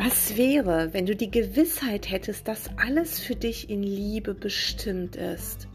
Was 0.00 0.36
wäre, 0.36 0.94
wenn 0.94 1.06
du 1.06 1.16
die 1.16 1.30
Gewissheit 1.30 2.08
hättest, 2.08 2.46
dass 2.46 2.70
alles 2.76 3.18
für 3.18 3.34
dich 3.34 3.68
in 3.68 3.82
Liebe 3.82 4.32
bestimmt 4.32 5.16
ist? 5.16 5.66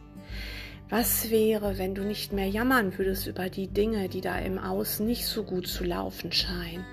Was 0.90 1.30
wäre, 1.30 1.78
wenn 1.78 1.94
du 1.94 2.04
nicht 2.04 2.32
mehr 2.32 2.48
jammern 2.48 2.98
würdest 2.98 3.28
über 3.28 3.50
die 3.50 3.68
Dinge, 3.68 4.08
die 4.08 4.22
da 4.22 4.40
im 4.40 4.60
Außen 4.60 5.06
nicht 5.06 5.26
so 5.26 5.44
gut 5.44 5.68
zu 5.68 5.84
laufen 5.84 6.32
scheinen? 6.32 6.86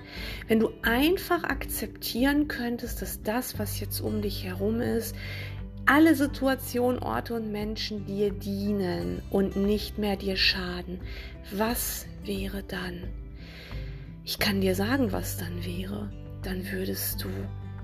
Wenn 0.49 0.59
du 0.59 0.71
einfach 0.81 1.45
akzeptieren 1.45 2.49
könntest, 2.49 3.01
dass 3.01 3.23
das, 3.23 3.57
was 3.57 3.79
jetzt 3.79 4.01
um 4.01 4.21
dich 4.21 4.43
herum 4.43 4.81
ist, 4.81 5.15
alle 5.85 6.15
Situationen, 6.15 7.01
Orte 7.01 7.35
und 7.35 7.49
Menschen 7.49 8.05
dir 8.05 8.31
dienen 8.31 9.21
und 9.29 9.55
nicht 9.55 9.97
mehr 9.97 10.17
dir 10.17 10.35
schaden, 10.35 10.99
was 11.53 12.07
wäre 12.25 12.61
dann? 12.63 13.03
Ich 14.25 14.37
kann 14.37 14.59
dir 14.59 14.75
sagen, 14.75 15.13
was 15.13 15.37
dann 15.37 15.63
wäre 15.63 16.11
dann 16.43 16.69
würdest 16.71 17.23
du 17.23 17.29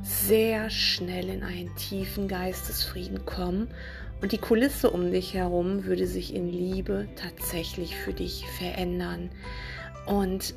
sehr 0.02 0.70
schnell 0.70 1.30
in 1.30 1.44
einen 1.44 1.76
tiefen 1.76 2.28
Geistesfrieden 2.28 3.26
kommen 3.26 3.68
und 4.22 4.32
die 4.32 4.38
Kulisse 4.38 4.90
um 4.90 5.12
dich 5.12 5.34
herum 5.34 5.86
würde 5.86 6.08
sich 6.08 6.34
in 6.34 6.50
Liebe 6.50 7.08
tatsächlich 7.16 7.96
für 7.96 8.14
dich 8.14 8.46
verändern. 8.58 9.30
Und 10.06 10.56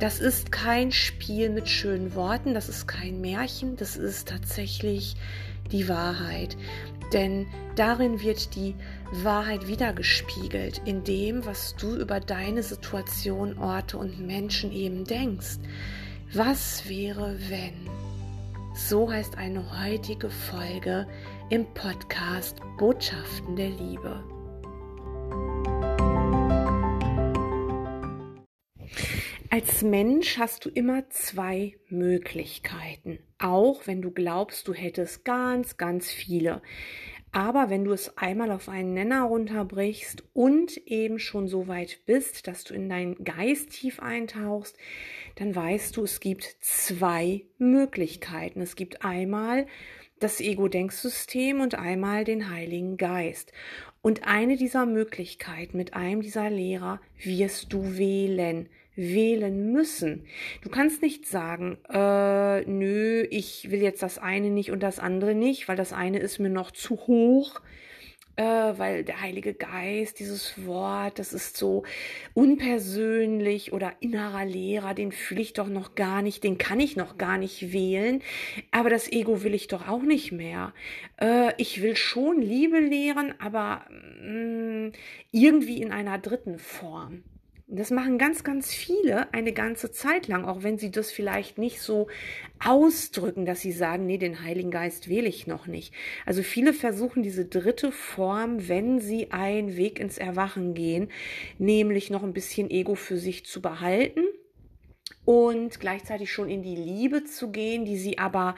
das 0.00 0.20
ist 0.20 0.52
kein 0.52 0.92
Spiel 0.92 1.50
mit 1.50 1.68
schönen 1.68 2.14
Worten, 2.14 2.54
das 2.54 2.68
ist 2.68 2.86
kein 2.86 3.20
Märchen, 3.20 3.76
das 3.76 3.96
ist 3.96 4.28
tatsächlich 4.28 5.16
die 5.72 5.88
Wahrheit. 5.88 6.56
Denn 7.12 7.46
darin 7.76 8.20
wird 8.20 8.54
die 8.54 8.74
Wahrheit 9.12 9.68
wiedergespiegelt, 9.68 10.82
in 10.84 11.04
dem, 11.04 11.44
was 11.46 11.76
du 11.76 11.96
über 11.96 12.20
deine 12.20 12.62
Situation, 12.62 13.58
Orte 13.58 13.98
und 13.98 14.24
Menschen 14.24 14.72
eben 14.72 15.04
denkst. 15.04 15.58
Was 16.36 16.88
wäre, 16.88 17.38
wenn? 17.48 17.88
So 18.74 19.08
heißt 19.08 19.38
eine 19.38 19.64
heutige 19.84 20.30
Folge 20.30 21.06
im 21.48 21.64
Podcast 21.74 22.58
Botschaften 22.76 23.54
der 23.54 23.68
Liebe. 23.68 24.24
Als 29.48 29.82
Mensch 29.82 30.36
hast 30.36 30.64
du 30.64 30.70
immer 30.70 31.08
zwei 31.10 31.76
Möglichkeiten, 31.88 33.20
auch 33.38 33.86
wenn 33.86 34.02
du 34.02 34.10
glaubst, 34.10 34.66
du 34.66 34.74
hättest 34.74 35.24
ganz, 35.24 35.76
ganz 35.76 36.10
viele. 36.10 36.62
Aber 37.34 37.68
wenn 37.68 37.84
du 37.84 37.92
es 37.92 38.16
einmal 38.16 38.52
auf 38.52 38.68
einen 38.68 38.94
Nenner 38.94 39.24
runterbrichst 39.24 40.22
und 40.34 40.76
eben 40.86 41.18
schon 41.18 41.48
so 41.48 41.66
weit 41.66 41.98
bist, 42.06 42.46
dass 42.46 42.62
du 42.62 42.74
in 42.74 42.88
deinen 42.88 43.24
Geist 43.24 43.70
tief 43.70 43.98
eintauchst, 43.98 44.78
dann 45.34 45.52
weißt 45.52 45.96
du, 45.96 46.04
es 46.04 46.20
gibt 46.20 46.56
zwei 46.60 47.42
Möglichkeiten. 47.58 48.60
Es 48.60 48.76
gibt 48.76 49.04
einmal 49.04 49.66
das 50.20 50.40
Ego-Denksystem 50.40 51.60
und 51.60 51.74
einmal 51.74 52.22
den 52.22 52.50
Heiligen 52.50 52.96
Geist. 52.98 53.52
Und 54.00 54.28
eine 54.28 54.56
dieser 54.56 54.86
Möglichkeiten 54.86 55.76
mit 55.76 55.94
einem 55.94 56.20
dieser 56.20 56.50
Lehrer 56.50 57.00
wirst 57.20 57.72
du 57.72 57.98
wählen 57.98 58.68
wählen 58.96 59.72
müssen. 59.72 60.26
Du 60.62 60.68
kannst 60.68 61.02
nicht 61.02 61.26
sagen, 61.26 61.78
äh, 61.88 62.60
nö, 62.62 63.26
ich 63.30 63.70
will 63.70 63.82
jetzt 63.82 64.02
das 64.02 64.18
eine 64.18 64.50
nicht 64.50 64.70
und 64.70 64.82
das 64.82 64.98
andere 64.98 65.34
nicht, 65.34 65.68
weil 65.68 65.76
das 65.76 65.92
eine 65.92 66.18
ist 66.18 66.38
mir 66.38 66.50
noch 66.50 66.70
zu 66.70 66.96
hoch. 67.06 67.60
Äh, 68.36 68.42
weil 68.42 69.04
der 69.04 69.20
Heilige 69.20 69.54
Geist, 69.54 70.18
dieses 70.18 70.66
Wort, 70.66 71.20
das 71.20 71.32
ist 71.32 71.56
so 71.56 71.84
unpersönlich 72.32 73.72
oder 73.72 73.92
innerer 74.00 74.44
Lehrer, 74.44 74.92
den 74.92 75.12
fühle 75.12 75.40
ich 75.40 75.52
doch 75.52 75.68
noch 75.68 75.94
gar 75.94 76.20
nicht, 76.20 76.42
den 76.42 76.58
kann 76.58 76.80
ich 76.80 76.96
noch 76.96 77.16
gar 77.16 77.38
nicht 77.38 77.72
wählen, 77.72 78.22
aber 78.72 78.90
das 78.90 79.10
Ego 79.12 79.44
will 79.44 79.54
ich 79.54 79.68
doch 79.68 79.86
auch 79.86 80.02
nicht 80.02 80.32
mehr. 80.32 80.74
Äh, 81.20 81.52
ich 81.58 81.80
will 81.80 81.94
schon 81.94 82.42
Liebe 82.42 82.80
lehren, 82.80 83.34
aber 83.38 83.84
mh, 84.20 84.88
mm, 84.88 84.92
irgendwie 85.30 85.80
in 85.80 85.92
einer 85.92 86.18
dritten 86.18 86.58
Form. 86.58 87.22
Das 87.66 87.90
machen 87.90 88.18
ganz, 88.18 88.44
ganz 88.44 88.74
viele 88.74 89.32
eine 89.32 89.54
ganze 89.54 89.90
Zeit 89.90 90.28
lang, 90.28 90.44
auch 90.44 90.62
wenn 90.62 90.76
sie 90.76 90.90
das 90.90 91.10
vielleicht 91.10 91.56
nicht 91.56 91.80
so 91.80 92.08
ausdrücken, 92.62 93.46
dass 93.46 93.62
sie 93.62 93.72
sagen, 93.72 94.04
nee, 94.04 94.18
den 94.18 94.42
Heiligen 94.42 94.70
Geist 94.70 95.08
wähle 95.08 95.28
ich 95.28 95.46
noch 95.46 95.66
nicht. 95.66 95.94
Also 96.26 96.42
viele 96.42 96.74
versuchen 96.74 97.22
diese 97.22 97.46
dritte 97.46 97.90
Form, 97.90 98.68
wenn 98.68 99.00
sie 99.00 99.32
einen 99.32 99.76
Weg 99.76 99.98
ins 99.98 100.18
Erwachen 100.18 100.74
gehen, 100.74 101.10
nämlich 101.58 102.10
noch 102.10 102.22
ein 102.22 102.34
bisschen 102.34 102.70
Ego 102.70 102.96
für 102.96 103.16
sich 103.16 103.46
zu 103.46 103.62
behalten 103.62 104.20
und 105.24 105.80
gleichzeitig 105.80 106.32
schon 106.32 106.48
in 106.48 106.62
die 106.62 106.76
Liebe 106.76 107.24
zu 107.24 107.50
gehen, 107.50 107.84
die 107.84 107.96
sie 107.96 108.18
aber 108.18 108.54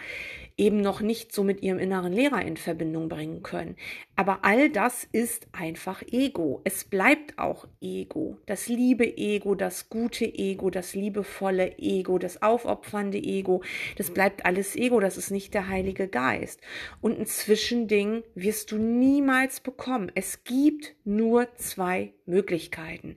eben 0.57 0.81
noch 0.81 1.01
nicht 1.01 1.33
so 1.33 1.45
mit 1.45 1.63
ihrem 1.63 1.79
inneren 1.79 2.13
Lehrer 2.13 2.43
in 2.43 2.57
Verbindung 2.57 3.09
bringen 3.09 3.43
können. 3.43 3.77
Aber 4.17 4.39
all 4.43 4.71
das 4.71 5.07
ist 5.13 5.47
einfach 5.53 6.03
Ego. 6.11 6.63
Es 6.65 6.85
bleibt 6.85 7.39
auch 7.39 7.69
Ego. 7.81 8.39
Das 8.47 8.67
liebe 8.69 9.05
Ego, 9.05 9.55
das 9.55 9.91
gute 9.91 10.25
Ego, 10.25 10.71
das 10.71 10.95
liebevolle 10.95 11.77
Ego, 11.79 12.19
das 12.19 12.43
aufopfernde 12.43 13.19
Ego, 13.19 13.63
das 13.97 14.11
bleibt 14.11 14.47
alles 14.47 14.77
Ego, 14.77 14.99
das 14.99 15.19
ist 15.19 15.31
nicht 15.31 15.53
der 15.53 15.69
Heilige 15.69 16.09
Geist. 16.09 16.61
Und 17.01 17.19
ein 17.19 17.27
Zwischending 17.27 18.23
wirst 18.35 18.73
du 18.73 18.79
niemals 18.79 19.61
bekommen. 19.61 20.11
Es 20.15 20.43
gibt 20.43 20.97
nur 21.05 21.55
zwei 21.57 22.15
Möglichkeiten. 22.25 23.17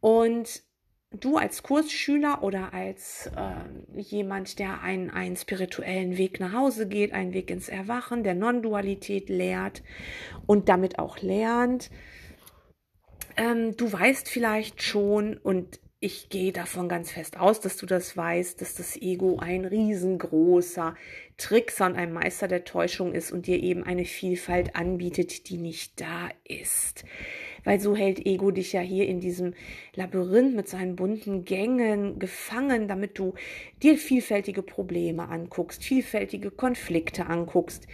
Und 0.00 0.62
du 1.12 1.36
als 1.36 1.62
Kursschüler 1.62 2.42
oder 2.42 2.72
als 2.72 3.30
äh, 3.36 4.00
jemand, 4.00 4.58
der 4.58 4.82
einen, 4.82 5.10
einen 5.10 5.36
spirituellen 5.36 6.16
Weg 6.16 6.38
nach 6.38 6.52
Hause 6.52 6.86
geht, 6.86 7.12
einen 7.12 7.34
Weg 7.34 7.50
ins 7.50 7.68
Erwachen, 7.68 8.22
der 8.22 8.34
Non-Dualität 8.34 9.28
lehrt 9.28 9.82
und 10.46 10.68
damit 10.68 10.98
auch 10.98 11.20
lernt, 11.20 11.90
ähm, 13.36 13.76
du 13.76 13.92
weißt 13.92 14.28
vielleicht 14.28 14.82
schon 14.82 15.36
und 15.36 15.80
ich 16.02 16.30
gehe 16.30 16.52
davon 16.52 16.88
ganz 16.88 17.10
fest 17.10 17.38
aus, 17.38 17.60
dass 17.60 17.76
du 17.76 17.84
das 17.84 18.16
weißt, 18.16 18.60
dass 18.60 18.74
das 18.74 18.96
Ego 18.96 19.38
ein 19.38 19.66
riesengroßer 19.66 20.94
Trickser 21.36 21.86
und 21.86 21.96
ein 21.96 22.12
Meister 22.12 22.48
der 22.48 22.64
Täuschung 22.64 23.12
ist 23.12 23.32
und 23.32 23.46
dir 23.46 23.62
eben 23.62 23.84
eine 23.84 24.06
Vielfalt 24.06 24.76
anbietet, 24.76 25.50
die 25.50 25.58
nicht 25.58 26.00
da 26.00 26.30
ist 26.48 27.04
weil 27.64 27.80
so 27.80 27.96
hält 27.96 28.24
Ego 28.26 28.50
dich 28.50 28.72
ja 28.72 28.80
hier 28.80 29.06
in 29.06 29.20
diesem 29.20 29.54
Labyrinth 29.94 30.54
mit 30.54 30.68
seinen 30.68 30.96
bunten 30.96 31.44
Gängen 31.44 32.18
gefangen, 32.18 32.88
damit 32.88 33.18
du 33.18 33.34
dir 33.82 33.96
vielfältige 33.96 34.62
Probleme 34.62 35.28
anguckst, 35.28 35.84
vielfältige 35.84 36.50
Konflikte 36.50 37.26
anguckst, 37.26 37.86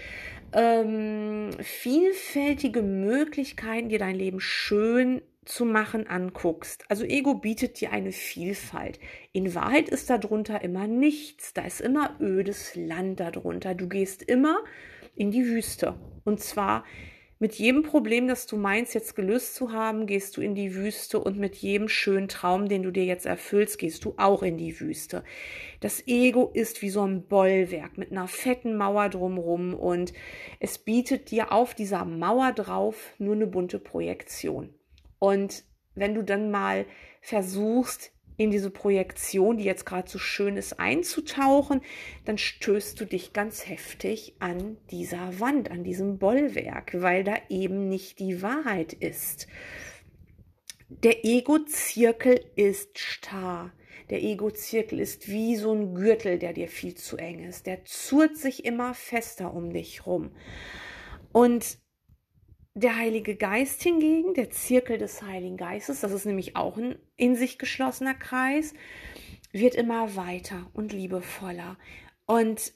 ähm, 0.52 1.50
vielfältige 1.60 2.82
Möglichkeiten, 2.82 3.88
dir 3.88 3.98
dein 3.98 4.16
Leben 4.16 4.40
schön 4.40 5.22
zu 5.46 5.64
machen 5.64 6.06
anguckst. 6.06 6.84
Also 6.88 7.04
Ego 7.04 7.34
bietet 7.34 7.80
dir 7.80 7.92
eine 7.92 8.12
Vielfalt. 8.12 8.98
In 9.32 9.54
Wahrheit 9.54 9.88
ist 9.88 10.10
darunter 10.10 10.62
immer 10.62 10.86
nichts. 10.86 11.54
Da 11.54 11.62
ist 11.62 11.80
immer 11.80 12.16
ödes 12.20 12.74
Land 12.74 13.20
darunter. 13.20 13.74
Du 13.74 13.88
gehst 13.88 14.22
immer 14.22 14.58
in 15.14 15.30
die 15.30 15.46
Wüste. 15.46 15.94
Und 16.24 16.40
zwar 16.40 16.84
mit 17.38 17.54
jedem 17.56 17.82
Problem, 17.82 18.28
das 18.28 18.46
du 18.46 18.56
meinst, 18.56 18.94
jetzt 18.94 19.14
gelöst 19.14 19.54
zu 19.54 19.72
haben, 19.72 20.06
gehst 20.06 20.36
du 20.36 20.40
in 20.40 20.54
die 20.54 20.74
Wüste 20.74 21.20
und 21.20 21.38
mit 21.38 21.54
jedem 21.56 21.88
schönen 21.88 22.28
Traum, 22.28 22.68
den 22.68 22.82
du 22.82 22.90
dir 22.90 23.04
jetzt 23.04 23.26
erfüllst, 23.26 23.78
gehst 23.78 24.06
du 24.06 24.14
auch 24.16 24.42
in 24.42 24.56
die 24.56 24.80
Wüste. 24.80 25.22
Das 25.80 26.06
Ego 26.06 26.50
ist 26.54 26.80
wie 26.80 26.88
so 26.88 27.02
ein 27.06 27.26
Bollwerk 27.26 27.98
mit 27.98 28.10
einer 28.10 28.26
fetten 28.26 28.76
Mauer 28.76 29.10
drumrum 29.10 29.74
und 29.74 30.14
es 30.60 30.78
bietet 30.78 31.30
dir 31.30 31.52
auf 31.52 31.74
dieser 31.74 32.06
Mauer 32.06 32.52
drauf 32.52 33.14
nur 33.18 33.34
eine 33.34 33.46
bunte 33.46 33.78
Projektion. 33.78 34.72
Und 35.18 35.64
wenn 35.94 36.14
du 36.14 36.22
dann 36.22 36.50
mal 36.50 36.86
versuchst, 37.20 38.12
in 38.36 38.50
diese 38.50 38.70
Projektion, 38.70 39.56
die 39.56 39.64
jetzt 39.64 39.86
gerade 39.86 40.08
so 40.08 40.18
schön 40.18 40.56
ist, 40.56 40.78
einzutauchen, 40.78 41.80
dann 42.24 42.38
stößt 42.38 43.00
du 43.00 43.04
dich 43.04 43.32
ganz 43.32 43.66
heftig 43.68 44.34
an 44.38 44.76
dieser 44.90 45.40
Wand, 45.40 45.70
an 45.70 45.84
diesem 45.84 46.18
Bollwerk, 46.18 47.00
weil 47.00 47.24
da 47.24 47.34
eben 47.48 47.88
nicht 47.88 48.18
die 48.18 48.42
Wahrheit 48.42 48.92
ist. 48.92 49.46
Der 50.88 51.24
Ego-Zirkel 51.24 52.40
ist 52.54 52.98
starr. 52.98 53.72
Der 54.10 54.22
Ego-Zirkel 54.22 55.00
ist 55.00 55.28
wie 55.28 55.56
so 55.56 55.72
ein 55.72 55.94
Gürtel, 55.94 56.38
der 56.38 56.52
dir 56.52 56.68
viel 56.68 56.94
zu 56.94 57.16
eng 57.16 57.42
ist. 57.42 57.66
Der 57.66 57.84
zurrt 57.84 58.36
sich 58.36 58.64
immer 58.64 58.94
fester 58.94 59.52
um 59.52 59.72
dich 59.72 60.06
rum. 60.06 60.30
Und 61.32 61.78
der 62.76 62.98
Heilige 62.98 63.36
Geist 63.36 63.82
hingegen, 63.82 64.34
der 64.34 64.50
Zirkel 64.50 64.98
des 64.98 65.22
Heiligen 65.22 65.56
Geistes, 65.56 66.00
das 66.00 66.12
ist 66.12 66.26
nämlich 66.26 66.56
auch 66.56 66.76
ein 66.76 66.98
in 67.16 67.34
sich 67.34 67.58
geschlossener 67.58 68.12
Kreis, 68.12 68.74
wird 69.50 69.74
immer 69.74 70.14
weiter 70.14 70.70
und 70.74 70.92
liebevoller. 70.92 71.78
Und 72.26 72.74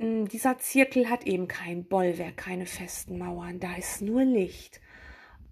hm, 0.00 0.26
dieser 0.26 0.58
Zirkel 0.58 1.08
hat 1.08 1.24
eben 1.24 1.46
kein 1.46 1.86
Bollwerk, 1.86 2.36
keine 2.36 2.66
festen 2.66 3.16
Mauern, 3.16 3.60
da 3.60 3.76
ist 3.76 4.02
nur 4.02 4.24
Licht. 4.24 4.80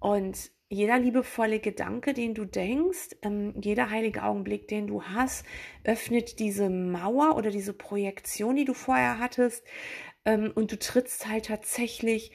Und 0.00 0.50
jeder 0.69 0.99
liebevolle 0.99 1.61
Gedanke, 1.61 2.12
den 2.12 2.34
du 2.34 2.46
denkst, 2.46 3.19
ähm, 3.23 3.55
jeder 3.62 3.88
heilige 3.88 4.25
Augenblick, 4.25 4.66
den 4.66 4.88
du 4.88 5.05
hast, 5.05 5.46
öffnet 5.84 6.40
diese 6.40 6.69
Mauer 6.70 7.37
oder 7.37 7.52
diese 7.52 7.73
Projektion, 7.73 8.56
die 8.56 8.64
du 8.64 8.75
vorher 8.75 9.20
hattest. 9.20 9.64
Ähm, 10.25 10.50
und 10.56 10.73
du 10.73 10.78
trittst 10.78 11.28
halt 11.28 11.46
tatsächlich 11.46 12.32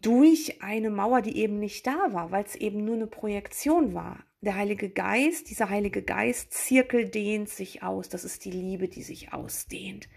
durch 0.00 0.62
eine 0.62 0.90
Mauer, 0.90 1.20
die 1.20 1.36
eben 1.36 1.58
nicht 1.58 1.86
da 1.86 2.12
war, 2.12 2.30
weil 2.30 2.44
es 2.44 2.56
eben 2.56 2.84
nur 2.84 2.94
eine 2.94 3.06
Projektion 3.06 3.92
war. 3.92 4.24
Der 4.40 4.56
Heilige 4.56 4.90
Geist, 4.90 5.50
dieser 5.50 5.68
Heilige 5.68 6.02
Geist, 6.02 6.52
Zirkel 6.52 7.08
dehnt 7.08 7.48
sich 7.48 7.82
aus. 7.82 8.08
Das 8.08 8.24
ist 8.24 8.44
die 8.44 8.50
Liebe, 8.50 8.88
die 8.88 9.02
sich 9.02 9.32
ausdehnt. 9.32 10.08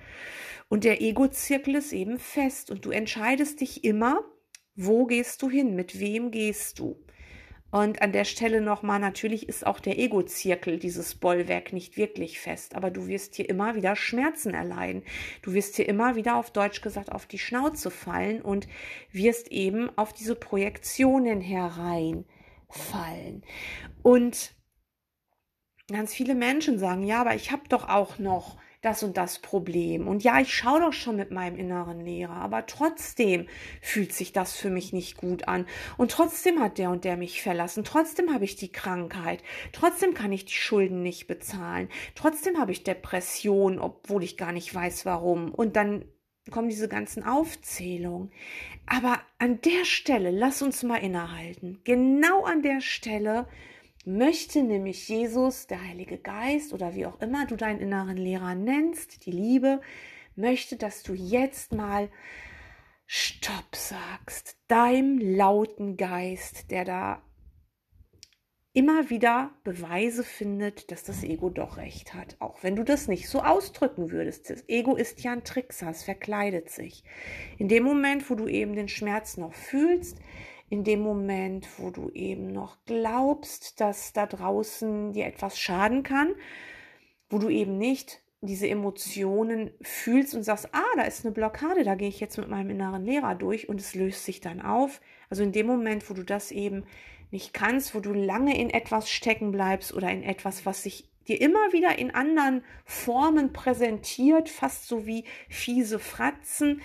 Und 0.67 0.83
der 0.83 1.01
Ego-Zirkel 1.01 1.75
ist 1.75 1.93
eben 1.93 2.17
fest 2.17 2.71
und 2.71 2.85
du 2.85 2.91
entscheidest 2.91 3.61
dich 3.61 3.83
immer, 3.83 4.23
wo 4.75 5.05
gehst 5.05 5.41
du 5.41 5.49
hin, 5.49 5.75
mit 5.75 5.99
wem 5.99 6.31
gehst 6.31 6.79
du. 6.79 7.04
Und 7.71 8.01
an 8.01 8.13
der 8.13 8.23
Stelle 8.23 8.61
nochmal, 8.61 8.99
natürlich 8.99 9.49
ist 9.49 9.67
auch 9.67 9.79
der 9.79 9.99
Ego-Zirkel, 9.99 10.79
dieses 10.79 11.15
Bollwerk, 11.15 11.73
nicht 11.73 11.97
wirklich 11.97 12.39
fest, 12.39 12.75
aber 12.75 12.89
du 12.89 13.07
wirst 13.07 13.35
hier 13.35 13.49
immer 13.49 13.75
wieder 13.75 13.95
Schmerzen 13.95 14.53
erleiden. 14.53 15.03
Du 15.41 15.53
wirst 15.53 15.75
hier 15.75 15.89
immer 15.89 16.15
wieder, 16.15 16.37
auf 16.37 16.51
Deutsch 16.51 16.81
gesagt, 16.81 17.11
auf 17.11 17.25
die 17.25 17.39
Schnauze 17.39 17.91
fallen 17.91 18.41
und 18.41 18.67
wirst 19.11 19.51
eben 19.51 19.89
auf 19.97 20.13
diese 20.13 20.35
Projektionen 20.35 21.41
hereinfallen. 21.41 23.43
Und 24.03 24.55
ganz 25.89 26.13
viele 26.13 26.35
Menschen 26.35 26.79
sagen, 26.79 27.03
ja, 27.03 27.21
aber 27.21 27.35
ich 27.35 27.51
habe 27.51 27.63
doch 27.67 27.89
auch 27.89 28.19
noch 28.19 28.57
das 28.85 29.03
und 29.03 29.17
das 29.17 29.39
Problem. 29.39 30.07
Und 30.07 30.23
ja, 30.23 30.39
ich 30.39 30.53
schaue 30.53 30.79
doch 30.79 30.93
schon 30.93 31.15
mit 31.15 31.31
meinem 31.31 31.57
inneren 31.57 31.99
Lehrer, 31.99 32.35
aber 32.35 32.65
trotzdem 32.65 33.47
fühlt 33.81 34.13
sich 34.13 34.31
das 34.31 34.55
für 34.55 34.69
mich 34.69 34.93
nicht 34.93 35.17
gut 35.17 35.47
an. 35.47 35.65
Und 35.97 36.11
trotzdem 36.11 36.59
hat 36.59 36.77
der 36.77 36.91
und 36.91 37.03
der 37.03 37.17
mich 37.17 37.41
verlassen. 37.41 37.83
Trotzdem 37.83 38.33
habe 38.33 38.45
ich 38.45 38.55
die 38.55 38.71
Krankheit. 38.71 39.41
Trotzdem 39.71 40.13
kann 40.13 40.31
ich 40.31 40.45
die 40.45 40.53
Schulden 40.53 41.01
nicht 41.01 41.27
bezahlen. 41.27 41.89
Trotzdem 42.13 42.59
habe 42.59 42.71
ich 42.71 42.83
Depression, 42.83 43.79
obwohl 43.79 44.23
ich 44.23 44.37
gar 44.37 44.51
nicht 44.51 44.73
weiß 44.73 45.05
warum. 45.05 45.51
Und 45.51 45.75
dann 45.75 46.05
kommen 46.51 46.69
diese 46.69 46.87
ganzen 46.87 47.23
Aufzählungen. 47.23 48.31
Aber 48.85 49.19
an 49.39 49.61
der 49.61 49.83
Stelle, 49.83 50.29
lass 50.29 50.61
uns 50.61 50.83
mal 50.83 50.97
innehalten. 50.97 51.79
Genau 51.83 52.43
an 52.43 52.61
der 52.61 52.81
Stelle, 52.81 53.47
möchte 54.05 54.63
nämlich 54.63 55.07
Jesus, 55.07 55.67
der 55.67 55.81
Heilige 55.81 56.17
Geist 56.17 56.73
oder 56.73 56.95
wie 56.95 57.05
auch 57.05 57.19
immer 57.21 57.45
du 57.45 57.55
deinen 57.55 57.79
inneren 57.79 58.17
Lehrer 58.17 58.55
nennst, 58.55 59.25
die 59.25 59.31
Liebe, 59.31 59.81
möchte, 60.35 60.75
dass 60.75 61.03
du 61.03 61.13
jetzt 61.13 61.73
mal 61.73 62.09
Stopp 63.07 63.75
sagst, 63.75 64.57
deinem 64.67 65.19
lauten 65.19 65.95
Geist, 65.95 66.71
der 66.71 66.85
da 66.85 67.21
immer 68.75 69.09
wieder 69.09 69.51
Beweise 69.63 70.23
findet, 70.23 70.91
dass 70.91 71.03
das 71.03 71.23
Ego 71.23 71.49
doch 71.49 71.77
recht 71.77 72.13
hat, 72.13 72.35
auch 72.39 72.61
wenn 72.61 72.75
du 72.75 72.83
das 72.83 73.07
nicht 73.07 73.29
so 73.29 73.41
ausdrücken 73.41 74.11
würdest. 74.11 74.49
Das 74.49 74.67
Ego 74.67 74.95
ist 74.95 75.23
ja 75.23 75.31
ein 75.31 75.45
Trickser, 75.45 75.89
es 75.91 76.03
verkleidet 76.03 76.69
sich. 76.69 77.03
In 77.57 77.69
dem 77.69 77.83
Moment, 77.83 78.29
wo 78.29 78.35
du 78.35 78.47
eben 78.47 78.75
den 78.75 78.89
Schmerz 78.89 79.37
noch 79.37 79.53
fühlst, 79.53 80.17
in 80.69 80.83
dem 80.83 81.01
Moment, 81.01 81.67
wo 81.77 81.91
du 81.91 82.09
eben 82.09 82.51
noch 82.51 82.77
glaubst, 82.85 83.79
dass 83.79 84.13
da 84.13 84.25
draußen 84.25 85.13
dir 85.13 85.25
etwas 85.25 85.59
schaden 85.59 86.03
kann, 86.03 86.33
wo 87.29 87.37
du 87.37 87.49
eben 87.49 87.77
nicht 87.77 88.21
diese 88.41 88.67
Emotionen 88.67 89.71
fühlst 89.81 90.35
und 90.35 90.43
sagst, 90.43 90.69
ah, 90.71 90.95
da 90.95 91.03
ist 91.03 91.25
eine 91.25 91.33
Blockade, 91.33 91.83
da 91.83 91.95
gehe 91.95 92.09
ich 92.09 92.19
jetzt 92.19 92.37
mit 92.37 92.49
meinem 92.49 92.69
inneren 92.69 93.05
Lehrer 93.05 93.35
durch 93.35 93.69
und 93.69 93.79
es 93.79 93.95
löst 93.95 94.25
sich 94.25 94.41
dann 94.41 94.61
auf. 94.61 95.01
Also 95.29 95.43
in 95.43 95.51
dem 95.51 95.67
Moment, 95.67 96.09
wo 96.09 96.13
du 96.13 96.23
das 96.23 96.51
eben 96.51 96.85
nicht 97.31 97.53
kannst, 97.53 97.95
wo 97.95 97.99
du 97.99 98.13
lange 98.13 98.59
in 98.59 98.69
etwas 98.69 99.09
stecken 99.09 99.51
bleibst 99.51 99.93
oder 99.93 100.11
in 100.11 100.23
etwas, 100.23 100.65
was 100.65 100.83
sich 100.83 101.09
dir 101.27 101.41
immer 101.41 101.73
wieder 101.73 101.97
in 101.97 102.11
anderen 102.11 102.63
Formen 102.85 103.51
präsentiert, 103.51 104.47
fast 104.47 104.87
so 104.87 105.07
wie 105.07 105.25
fiese 105.49 105.97
Fratzen, 105.97 106.81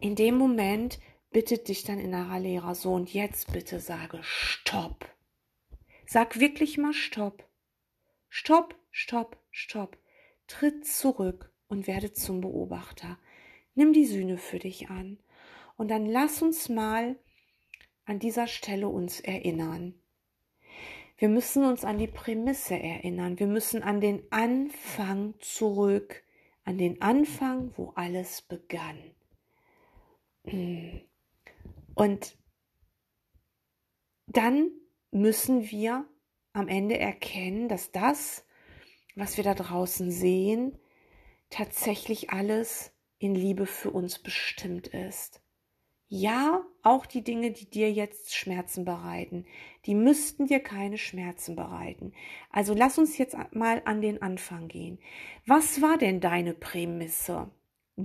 in 0.00 0.16
dem 0.16 0.36
Moment 0.36 0.98
bittet 1.30 1.68
dich 1.68 1.84
dein 1.84 2.00
innerer 2.00 2.40
Lehrer 2.40 2.74
so 2.74 2.92
und 2.94 3.12
jetzt 3.12 3.52
bitte 3.52 3.80
sage 3.80 4.18
Stopp. 4.22 5.08
Sag 6.06 6.40
wirklich 6.40 6.76
mal 6.76 6.92
Stopp. 6.92 7.48
Stopp, 8.28 8.74
Stopp, 8.90 9.36
Stopp. 9.50 9.96
Tritt 10.46 10.84
zurück 10.84 11.52
und 11.68 11.86
werde 11.86 12.12
zum 12.12 12.40
Beobachter. 12.40 13.18
Nimm 13.74 13.92
die 13.92 14.06
Sühne 14.06 14.36
für 14.36 14.58
dich 14.58 14.90
an. 14.90 15.18
Und 15.76 15.88
dann 15.88 16.06
lass 16.06 16.42
uns 16.42 16.68
mal 16.68 17.16
an 18.04 18.18
dieser 18.18 18.48
Stelle 18.48 18.88
uns 18.88 19.20
erinnern. 19.20 19.94
Wir 21.16 21.28
müssen 21.28 21.64
uns 21.64 21.84
an 21.84 21.98
die 21.98 22.08
Prämisse 22.08 22.74
erinnern. 22.74 23.38
Wir 23.38 23.46
müssen 23.46 23.82
an 23.82 24.00
den 24.00 24.22
Anfang 24.30 25.34
zurück. 25.38 26.24
An 26.64 26.76
den 26.78 27.00
Anfang, 27.00 27.72
wo 27.76 27.92
alles 27.94 28.42
begann. 28.42 28.98
Und 31.94 32.36
dann 34.26 34.70
müssen 35.10 35.70
wir 35.70 36.06
am 36.52 36.68
Ende 36.68 36.98
erkennen, 36.98 37.68
dass 37.68 37.92
das, 37.92 38.44
was 39.16 39.36
wir 39.36 39.44
da 39.44 39.54
draußen 39.54 40.10
sehen, 40.10 40.78
tatsächlich 41.48 42.30
alles 42.30 42.92
in 43.18 43.34
Liebe 43.34 43.66
für 43.66 43.90
uns 43.90 44.18
bestimmt 44.18 44.88
ist. 44.88 45.42
Ja, 46.12 46.64
auch 46.82 47.06
die 47.06 47.22
Dinge, 47.22 47.52
die 47.52 47.70
dir 47.70 47.92
jetzt 47.92 48.34
Schmerzen 48.34 48.84
bereiten, 48.84 49.46
die 49.86 49.94
müssten 49.94 50.46
dir 50.46 50.58
keine 50.58 50.98
Schmerzen 50.98 51.54
bereiten. 51.54 52.14
Also 52.50 52.74
lass 52.74 52.98
uns 52.98 53.16
jetzt 53.16 53.36
mal 53.52 53.82
an 53.84 54.00
den 54.00 54.20
Anfang 54.20 54.66
gehen. 54.66 54.98
Was 55.46 55.82
war 55.82 55.98
denn 55.98 56.20
deine 56.20 56.52
Prämisse? 56.52 57.52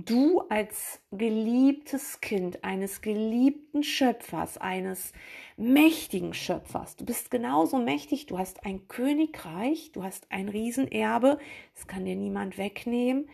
Du 0.04 0.40
als 0.48 1.00
geliebtes 1.12 2.20
Kind 2.20 2.64
eines 2.64 3.00
geliebten 3.00 3.82
Schöpfers, 3.82 4.58
eines 4.58 5.12
mächtigen 5.56 6.34
Schöpfers, 6.34 6.96
du 6.96 7.04
bist 7.04 7.30
genauso 7.30 7.78
mächtig, 7.78 8.26
du 8.26 8.38
hast 8.38 8.66
ein 8.66 8.88
Königreich, 8.88 9.92
du 9.92 10.02
hast 10.02 10.30
ein 10.30 10.48
Riesenerbe, 10.48 11.38
das 11.74 11.86
kann 11.86 12.04
dir 12.04 12.16
niemand 12.16 12.58
wegnehmen. 12.58 13.28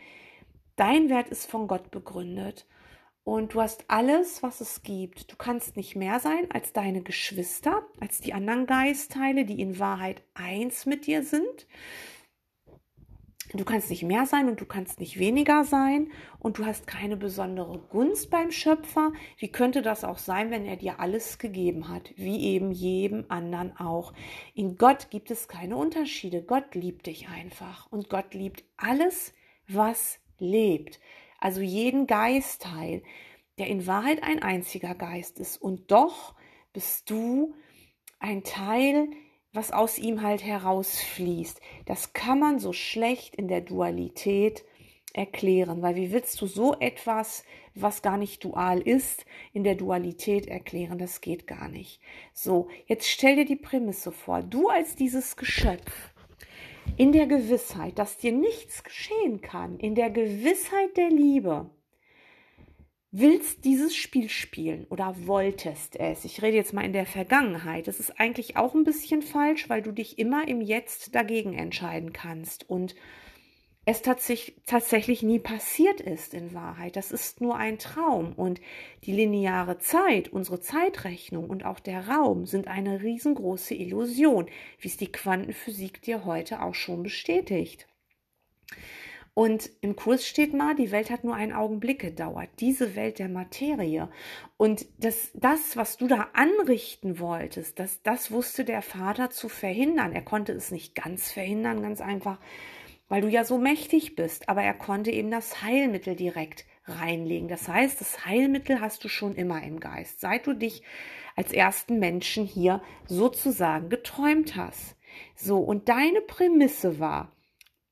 Dein 0.76 1.10
Wert 1.10 1.28
ist 1.28 1.50
von 1.50 1.68
Gott 1.68 1.90
begründet 1.90 2.66
und 3.24 3.54
du 3.54 3.60
hast 3.60 3.84
alles, 3.88 4.42
was 4.42 4.60
es 4.60 4.82
gibt. 4.82 5.30
Du 5.30 5.36
kannst 5.36 5.76
nicht 5.76 5.96
mehr 5.96 6.18
sein 6.18 6.50
als 6.50 6.72
deine 6.72 7.02
Geschwister, 7.02 7.86
als 8.00 8.20
die 8.20 8.34
anderen 8.34 8.66
Geistteile, 8.66 9.44
die 9.44 9.60
in 9.60 9.78
Wahrheit 9.78 10.22
eins 10.34 10.86
mit 10.86 11.06
dir 11.06 11.22
sind. 11.22 11.66
Du 13.54 13.64
kannst 13.64 13.90
nicht 13.90 14.02
mehr 14.02 14.24
sein 14.24 14.48
und 14.48 14.60
du 14.60 14.64
kannst 14.64 14.98
nicht 14.98 15.18
weniger 15.18 15.64
sein 15.64 16.10
und 16.38 16.56
du 16.56 16.64
hast 16.64 16.86
keine 16.86 17.18
besondere 17.18 17.78
Gunst 17.78 18.30
beim 18.30 18.50
Schöpfer. 18.50 19.12
Wie 19.36 19.52
könnte 19.52 19.82
das 19.82 20.04
auch 20.04 20.16
sein, 20.16 20.50
wenn 20.50 20.64
er 20.64 20.76
dir 20.76 21.00
alles 21.00 21.38
gegeben 21.38 21.88
hat, 21.88 22.12
wie 22.16 22.46
eben 22.46 22.70
jedem 22.70 23.26
anderen 23.28 23.76
auch? 23.76 24.14
In 24.54 24.76
Gott 24.76 25.10
gibt 25.10 25.30
es 25.30 25.48
keine 25.48 25.76
Unterschiede. 25.76 26.42
Gott 26.42 26.74
liebt 26.74 27.06
dich 27.06 27.28
einfach 27.28 27.92
und 27.92 28.08
Gott 28.08 28.32
liebt 28.32 28.64
alles, 28.78 29.34
was 29.68 30.18
lebt. 30.38 30.98
Also 31.38 31.60
jeden 31.60 32.06
Geistteil, 32.06 33.02
der 33.58 33.66
in 33.66 33.86
Wahrheit 33.86 34.22
ein 34.22 34.42
einziger 34.42 34.94
Geist 34.94 35.38
ist. 35.38 35.60
Und 35.60 35.90
doch 35.90 36.34
bist 36.72 37.10
du 37.10 37.54
ein 38.18 38.44
Teil, 38.44 39.08
was 39.52 39.70
aus 39.70 39.98
ihm 39.98 40.22
halt 40.22 40.44
herausfließt. 40.44 41.60
Das 41.84 42.12
kann 42.12 42.38
man 42.38 42.58
so 42.58 42.72
schlecht 42.72 43.34
in 43.36 43.48
der 43.48 43.60
Dualität 43.60 44.64
erklären, 45.12 45.82
weil 45.82 45.94
wie 45.96 46.10
willst 46.10 46.40
du 46.40 46.46
so 46.46 46.74
etwas, 46.80 47.44
was 47.74 48.00
gar 48.00 48.16
nicht 48.16 48.44
dual 48.44 48.80
ist, 48.80 49.26
in 49.52 49.62
der 49.62 49.74
Dualität 49.74 50.46
erklären? 50.46 50.98
Das 50.98 51.20
geht 51.20 51.46
gar 51.46 51.68
nicht. 51.68 52.00
So, 52.32 52.68
jetzt 52.86 53.08
stell 53.08 53.36
dir 53.36 53.44
die 53.44 53.56
Prämisse 53.56 54.10
vor. 54.10 54.42
Du 54.42 54.68
als 54.68 54.96
dieses 54.96 55.36
Geschöpf, 55.36 56.12
in 56.96 57.12
der 57.12 57.26
Gewissheit, 57.26 57.98
dass 57.98 58.18
dir 58.18 58.32
nichts 58.32 58.82
geschehen 58.82 59.40
kann, 59.40 59.78
in 59.78 59.94
der 59.94 60.10
Gewissheit 60.10 60.96
der 60.96 61.10
Liebe, 61.10 61.70
willst 63.12 63.66
dieses 63.66 63.94
Spiel 63.94 64.30
spielen 64.30 64.86
oder 64.88 65.14
wolltest 65.26 65.96
es. 65.96 66.24
Ich 66.24 66.40
rede 66.40 66.56
jetzt 66.56 66.72
mal 66.72 66.84
in 66.84 66.94
der 66.94 67.04
Vergangenheit. 67.04 67.86
Das 67.86 68.00
ist 68.00 68.18
eigentlich 68.18 68.56
auch 68.56 68.74
ein 68.74 68.84
bisschen 68.84 69.20
falsch, 69.20 69.68
weil 69.68 69.82
du 69.82 69.92
dich 69.92 70.18
immer 70.18 70.48
im 70.48 70.62
Jetzt 70.62 71.14
dagegen 71.14 71.52
entscheiden 71.52 72.14
kannst 72.14 72.68
und 72.68 72.94
es 73.84 74.00
tatsächlich, 74.00 74.56
tatsächlich 74.64 75.22
nie 75.22 75.40
passiert 75.40 76.00
ist 76.00 76.32
in 76.32 76.54
Wahrheit. 76.54 76.96
Das 76.96 77.10
ist 77.10 77.40
nur 77.40 77.56
ein 77.56 77.78
Traum 77.78 78.32
und 78.32 78.60
die 79.04 79.12
lineare 79.12 79.78
Zeit, 79.78 80.28
unsere 80.28 80.60
Zeitrechnung 80.60 81.50
und 81.50 81.66
auch 81.66 81.80
der 81.80 82.08
Raum 82.08 82.46
sind 82.46 82.66
eine 82.66 83.02
riesengroße 83.02 83.74
Illusion, 83.74 84.46
wie 84.78 84.88
es 84.88 84.96
die 84.96 85.12
Quantenphysik 85.12 86.00
dir 86.00 86.24
heute 86.24 86.62
auch 86.62 86.74
schon 86.74 87.02
bestätigt. 87.02 87.88
Und 89.34 89.70
im 89.80 89.96
Kurs 89.96 90.26
steht 90.26 90.52
mal, 90.52 90.74
die 90.74 90.90
Welt 90.90 91.10
hat 91.10 91.24
nur 91.24 91.34
einen 91.34 91.54
Augenblick 91.54 92.00
gedauert. 92.00 92.50
Diese 92.60 92.94
Welt 92.94 93.18
der 93.18 93.30
Materie. 93.30 94.10
Und 94.58 94.84
das, 94.98 95.30
das, 95.32 95.76
was 95.76 95.96
du 95.96 96.06
da 96.06 96.28
anrichten 96.34 97.18
wolltest, 97.18 97.78
das, 97.78 98.02
das 98.02 98.30
wusste 98.30 98.64
der 98.64 98.82
Vater 98.82 99.30
zu 99.30 99.48
verhindern. 99.48 100.12
Er 100.12 100.20
konnte 100.20 100.52
es 100.52 100.70
nicht 100.70 100.94
ganz 100.94 101.32
verhindern, 101.32 101.80
ganz 101.80 102.02
einfach, 102.02 102.38
weil 103.08 103.22
du 103.22 103.28
ja 103.28 103.44
so 103.44 103.56
mächtig 103.56 104.16
bist. 104.16 104.50
Aber 104.50 104.62
er 104.62 104.74
konnte 104.74 105.10
eben 105.10 105.30
das 105.30 105.62
Heilmittel 105.62 106.14
direkt 106.14 106.66
reinlegen. 106.84 107.48
Das 107.48 107.68
heißt, 107.68 108.02
das 108.02 108.26
Heilmittel 108.26 108.82
hast 108.82 109.02
du 109.02 109.08
schon 109.08 109.34
immer 109.34 109.62
im 109.62 109.80
Geist, 109.80 110.20
seit 110.20 110.46
du 110.46 110.52
dich 110.52 110.82
als 111.36 111.52
ersten 111.52 111.98
Menschen 111.98 112.44
hier 112.44 112.82
sozusagen 113.06 113.88
geträumt 113.88 114.56
hast. 114.56 114.96
So, 115.34 115.58
und 115.60 115.88
deine 115.88 116.20
Prämisse 116.20 116.98
war, 116.98 117.32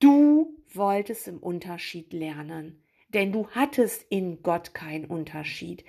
du 0.00 0.59
wolltest 0.76 1.28
im 1.28 1.38
Unterschied 1.38 2.12
lernen, 2.12 2.82
denn 3.08 3.32
du 3.32 3.48
hattest 3.50 4.06
in 4.10 4.42
Gott 4.42 4.74
keinen 4.74 5.04
Unterschied. 5.04 5.84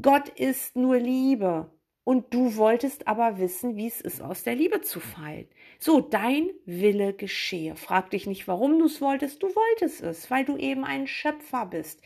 Gott 0.00 0.28
ist 0.28 0.76
nur 0.76 0.98
Liebe 0.98 1.70
und 2.04 2.32
du 2.32 2.56
wolltest 2.56 3.06
aber 3.06 3.38
wissen, 3.38 3.76
wie 3.76 3.86
es 3.86 4.00
ist, 4.00 4.22
aus 4.22 4.42
der 4.42 4.54
Liebe 4.54 4.80
zu 4.80 5.00
fallen. 5.00 5.48
So, 5.78 6.00
dein 6.00 6.50
Wille 6.64 7.12
geschehe. 7.12 7.76
Frag 7.76 8.10
dich 8.10 8.26
nicht, 8.26 8.48
warum 8.48 8.78
du 8.78 8.86
es 8.86 9.00
wolltest. 9.00 9.42
Du 9.42 9.48
wolltest 9.48 10.02
es, 10.02 10.30
weil 10.30 10.44
du 10.44 10.56
eben 10.56 10.84
ein 10.84 11.06
Schöpfer 11.06 11.66
bist. 11.66 12.00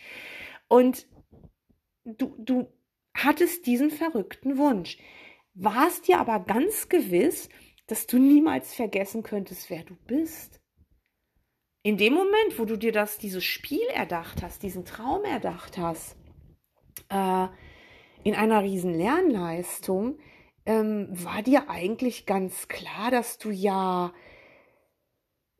Und 0.68 1.06
du, 2.04 2.34
du 2.38 2.66
hattest 3.14 3.66
diesen 3.66 3.90
verrückten 3.90 4.58
Wunsch. 4.58 4.98
Warst 5.54 6.08
dir 6.08 6.18
aber 6.18 6.40
ganz 6.40 6.88
gewiss, 6.88 7.48
dass 7.86 8.06
du 8.06 8.18
niemals 8.18 8.74
vergessen 8.74 9.22
könntest, 9.22 9.68
wer 9.70 9.84
du 9.84 9.94
bist. 10.06 10.61
In 11.84 11.96
dem 11.96 12.14
Moment, 12.14 12.58
wo 12.58 12.64
du 12.64 12.76
dir 12.76 12.92
das, 12.92 13.18
dieses 13.18 13.44
Spiel 13.44 13.84
erdacht 13.92 14.42
hast, 14.42 14.62
diesen 14.62 14.84
Traum 14.84 15.24
erdacht 15.24 15.78
hast, 15.78 16.16
äh, 17.08 17.48
in 18.22 18.36
einer 18.36 18.62
riesen 18.62 18.94
Lernleistung, 18.94 20.18
ähm, 20.64 21.08
war 21.10 21.42
dir 21.42 21.68
eigentlich 21.68 22.24
ganz 22.24 22.68
klar, 22.68 23.10
dass 23.10 23.38
du 23.38 23.50
ja 23.50 24.12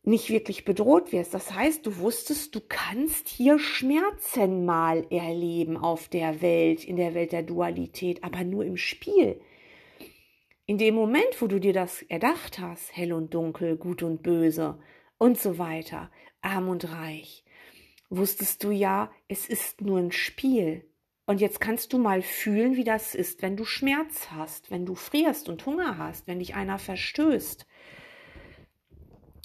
nicht 0.04 0.30
wirklich 0.30 0.64
bedroht 0.64 1.10
wirst. 1.10 1.34
Das 1.34 1.52
heißt, 1.52 1.84
du 1.86 1.98
wusstest, 1.98 2.54
du 2.54 2.60
kannst 2.60 3.26
hier 3.26 3.58
Schmerzen 3.58 4.64
mal 4.64 5.04
erleben 5.10 5.76
auf 5.76 6.08
der 6.08 6.40
Welt, 6.40 6.84
in 6.84 6.96
der 6.96 7.14
Welt 7.14 7.32
der 7.32 7.42
Dualität, 7.42 8.22
aber 8.22 8.44
nur 8.44 8.64
im 8.64 8.76
Spiel. 8.76 9.40
In 10.66 10.78
dem 10.78 10.94
Moment, 10.94 11.40
wo 11.40 11.48
du 11.48 11.58
dir 11.58 11.72
das 11.72 12.02
erdacht 12.02 12.60
hast, 12.60 12.96
hell 12.96 13.12
und 13.12 13.34
dunkel, 13.34 13.76
gut 13.76 14.04
und 14.04 14.22
böse 14.22 14.78
und 15.22 15.38
so 15.38 15.56
weiter, 15.56 16.10
arm 16.40 16.68
und 16.68 16.90
reich, 16.90 17.44
wusstest 18.10 18.64
du 18.64 18.72
ja, 18.72 19.08
es 19.28 19.48
ist 19.48 19.80
nur 19.80 20.00
ein 20.00 20.10
Spiel. 20.10 20.84
Und 21.26 21.40
jetzt 21.40 21.60
kannst 21.60 21.92
du 21.92 21.98
mal 21.98 22.22
fühlen, 22.22 22.74
wie 22.74 22.82
das 22.82 23.14
ist, 23.14 23.40
wenn 23.40 23.56
du 23.56 23.64
Schmerz 23.64 24.32
hast, 24.32 24.72
wenn 24.72 24.84
du 24.84 24.96
frierst 24.96 25.48
und 25.48 25.64
Hunger 25.64 25.96
hast, 25.96 26.26
wenn 26.26 26.40
dich 26.40 26.56
einer 26.56 26.80
verstößt, 26.80 27.68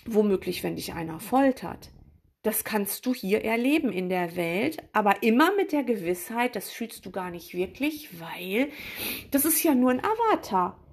womöglich, 0.08 0.64
wenn 0.64 0.78
dich 0.78 0.94
einer 0.94 1.20
foltert. 1.20 1.92
Das 2.42 2.64
kannst 2.64 3.06
du 3.06 3.14
hier 3.14 3.46
erleben 3.46 3.92
in 3.92 4.10
der 4.10 4.36
Welt, 4.36 4.78
aber 4.94 5.22
immer 5.22 5.56
mit 5.56 5.72
der 5.74 5.84
Gewissheit, 5.84 6.56
das 6.56 6.72
fühlst 6.72 7.06
du 7.06 7.12
gar 7.12 7.30
nicht 7.30 7.54
wirklich, 7.54 8.20
weil 8.20 8.72
das 9.30 9.46
ist 9.46 9.62
ja 9.62 9.76
nur 9.76 9.92
ein 9.92 10.04
Avatar. 10.04 10.84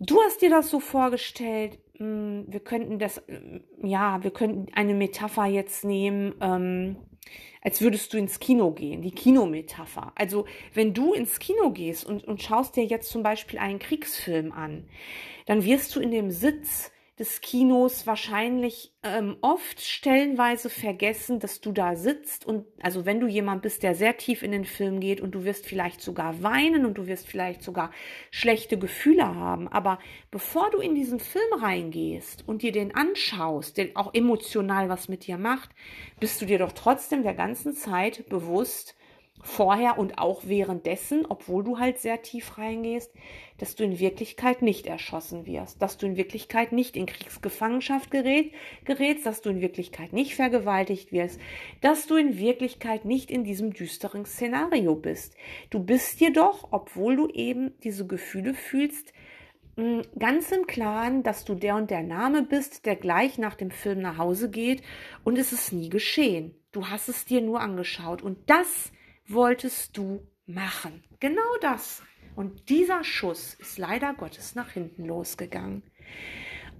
Du 0.00 0.18
hast 0.22 0.40
dir 0.40 0.48
das 0.48 0.70
so 0.70 0.80
vorgestellt, 0.80 1.78
wir 1.98 2.60
könnten 2.60 2.98
das, 2.98 3.22
ja, 3.82 4.22
wir 4.22 4.30
könnten 4.30 4.72
eine 4.74 4.94
Metapher 4.94 5.46
jetzt 5.46 5.84
nehmen, 5.84 6.34
ähm, 6.40 6.96
als 7.62 7.80
würdest 7.80 8.12
du 8.12 8.18
ins 8.18 8.40
Kino 8.40 8.72
gehen, 8.72 9.02
die 9.02 9.12
Kinometapher. 9.12 10.12
Also 10.16 10.46
wenn 10.74 10.94
du 10.94 11.12
ins 11.12 11.38
Kino 11.38 11.70
gehst 11.70 12.04
und, 12.04 12.24
und 12.24 12.42
schaust 12.42 12.76
dir 12.76 12.84
jetzt 12.84 13.10
zum 13.10 13.22
Beispiel 13.22 13.58
einen 13.58 13.78
Kriegsfilm 13.78 14.52
an, 14.52 14.88
dann 15.46 15.64
wirst 15.64 15.94
du 15.94 16.00
in 16.00 16.10
dem 16.10 16.30
Sitz 16.30 16.90
des 17.18 17.42
Kinos 17.42 18.06
wahrscheinlich 18.06 18.94
ähm, 19.02 19.36
oft 19.42 19.82
stellenweise 19.82 20.70
vergessen, 20.70 21.40
dass 21.40 21.60
du 21.60 21.70
da 21.70 21.94
sitzt 21.94 22.46
und 22.46 22.64
also 22.82 23.04
wenn 23.04 23.20
du 23.20 23.26
jemand 23.26 23.60
bist, 23.60 23.82
der 23.82 23.94
sehr 23.94 24.16
tief 24.16 24.42
in 24.42 24.50
den 24.50 24.64
Film 24.64 24.98
geht 24.98 25.20
und 25.20 25.32
du 25.32 25.44
wirst 25.44 25.66
vielleicht 25.66 26.00
sogar 26.00 26.42
weinen 26.42 26.86
und 26.86 26.94
du 26.94 27.06
wirst 27.06 27.28
vielleicht 27.28 27.62
sogar 27.62 27.90
schlechte 28.30 28.78
Gefühle 28.78 29.34
haben, 29.34 29.68
aber 29.68 29.98
bevor 30.30 30.70
du 30.70 30.78
in 30.78 30.94
diesen 30.94 31.20
Film 31.20 31.52
reingehst 31.60 32.48
und 32.48 32.62
dir 32.62 32.72
den 32.72 32.94
anschaust, 32.94 33.76
der 33.76 33.90
auch 33.94 34.14
emotional 34.14 34.88
was 34.88 35.08
mit 35.08 35.26
dir 35.26 35.36
macht, 35.36 35.70
bist 36.18 36.40
du 36.40 36.46
dir 36.46 36.58
doch 36.58 36.72
trotzdem 36.72 37.22
der 37.22 37.34
ganzen 37.34 37.74
Zeit 37.74 38.26
bewusst, 38.30 38.96
vorher 39.42 39.98
und 39.98 40.18
auch 40.18 40.42
währenddessen, 40.44 41.26
obwohl 41.28 41.64
du 41.64 41.78
halt 41.78 41.98
sehr 41.98 42.22
tief 42.22 42.58
reingehst, 42.58 43.12
dass 43.58 43.74
du 43.74 43.84
in 43.84 43.98
Wirklichkeit 43.98 44.62
nicht 44.62 44.86
erschossen 44.86 45.46
wirst, 45.46 45.82
dass 45.82 45.98
du 45.98 46.06
in 46.06 46.16
Wirklichkeit 46.16 46.72
nicht 46.72 46.96
in 46.96 47.06
Kriegsgefangenschaft 47.06 48.10
gerät, 48.10 48.52
gerätst, 48.84 49.26
dass 49.26 49.42
du 49.42 49.50
in 49.50 49.60
Wirklichkeit 49.60 50.12
nicht 50.12 50.36
vergewaltigt 50.36 51.12
wirst, 51.12 51.40
dass 51.80 52.06
du 52.06 52.16
in 52.16 52.38
Wirklichkeit 52.38 53.04
nicht 53.04 53.30
in 53.30 53.42
diesem 53.42 53.72
düsteren 53.72 54.24
Szenario 54.24 54.94
bist. 54.94 55.36
Du 55.70 55.82
bist 55.82 56.20
jedoch, 56.20 56.68
obwohl 56.70 57.16
du 57.16 57.28
eben 57.28 57.72
diese 57.82 58.06
Gefühle 58.06 58.54
fühlst, 58.54 59.12
mm, 59.76 60.00
ganz 60.18 60.52
im 60.52 60.68
Klaren, 60.68 61.24
dass 61.24 61.44
du 61.44 61.56
der 61.56 61.74
und 61.74 61.90
der 61.90 62.02
Name 62.02 62.42
bist, 62.42 62.86
der 62.86 62.94
gleich 62.94 63.38
nach 63.38 63.56
dem 63.56 63.72
Film 63.72 64.00
nach 64.00 64.18
Hause 64.18 64.50
geht 64.50 64.82
und 65.24 65.36
es 65.36 65.52
ist 65.52 65.72
nie 65.72 65.88
geschehen. 65.88 66.54
Du 66.70 66.88
hast 66.88 67.08
es 67.08 67.24
dir 67.24 67.40
nur 67.40 67.60
angeschaut 67.60 68.22
und 68.22 68.38
das 68.48 68.92
wolltest 69.26 69.96
du 69.96 70.26
machen? 70.46 71.04
Genau 71.20 71.56
das. 71.60 72.02
Und 72.34 72.68
dieser 72.68 73.04
Schuss 73.04 73.54
ist 73.54 73.78
leider 73.78 74.14
Gottes 74.14 74.54
nach 74.54 74.70
hinten 74.70 75.04
losgegangen. 75.04 75.82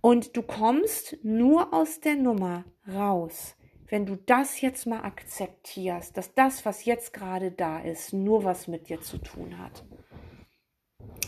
Und 0.00 0.36
du 0.36 0.42
kommst 0.42 1.16
nur 1.22 1.72
aus 1.72 2.00
der 2.00 2.16
Nummer 2.16 2.64
raus, 2.88 3.56
wenn 3.88 4.06
du 4.06 4.16
das 4.16 4.60
jetzt 4.60 4.86
mal 4.86 5.02
akzeptierst, 5.02 6.16
dass 6.16 6.34
das, 6.34 6.64
was 6.64 6.84
jetzt 6.84 7.12
gerade 7.12 7.50
da 7.50 7.78
ist, 7.80 8.12
nur 8.12 8.42
was 8.42 8.66
mit 8.66 8.88
dir 8.88 9.00
zu 9.00 9.18
tun 9.18 9.58
hat. 9.58 9.84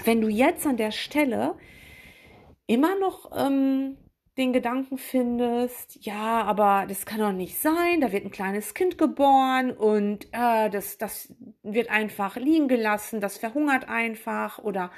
Wenn 0.05 0.21
du 0.21 0.29
jetzt 0.29 0.67
an 0.67 0.77
der 0.77 0.91
Stelle 0.91 1.57
immer 2.67 2.99
noch 2.99 3.31
ähm, 3.37 3.99
den 4.37 4.53
Gedanken 4.53 4.99
findest, 4.99 6.05
ja, 6.05 6.43
aber 6.43 6.87
das 6.89 7.07
kann 7.07 7.21
doch 7.21 7.33
nicht 7.33 7.59
sein, 7.59 8.01
da 8.01 8.11
wird 8.11 8.25
ein 8.25 8.33
kleines 8.33 8.75
Kind 8.75 8.99
geboren 8.99 9.71
und 9.71 10.27
äh, 10.33 10.71
das, 10.71 10.99
das 10.99 11.33
wird 11.63 11.89
einfach 11.89 12.37
liegen 12.37 12.67
gelassen, 12.67 13.21
das 13.21 13.39
verhungert 13.39 13.89
einfach 13.89 14.59
oder 14.59 14.91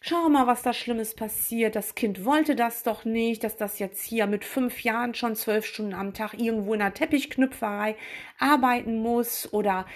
schau 0.00 0.28
mal, 0.30 0.46
was 0.46 0.62
da 0.62 0.72
Schlimmes 0.72 1.14
passiert, 1.14 1.76
das 1.76 1.94
Kind 1.94 2.24
wollte 2.24 2.56
das 2.56 2.82
doch 2.82 3.04
nicht, 3.04 3.44
dass 3.44 3.56
das 3.56 3.78
jetzt 3.78 4.02
hier 4.02 4.26
mit 4.26 4.44
fünf 4.44 4.82
Jahren 4.82 5.14
schon 5.14 5.36
zwölf 5.36 5.66
Stunden 5.66 5.92
am 5.92 6.14
Tag 6.14 6.32
irgendwo 6.34 6.72
in 6.72 6.80
einer 6.80 6.94
Teppichknüpferei 6.94 7.96
arbeiten 8.38 9.02
muss 9.02 9.52
oder 9.52 9.86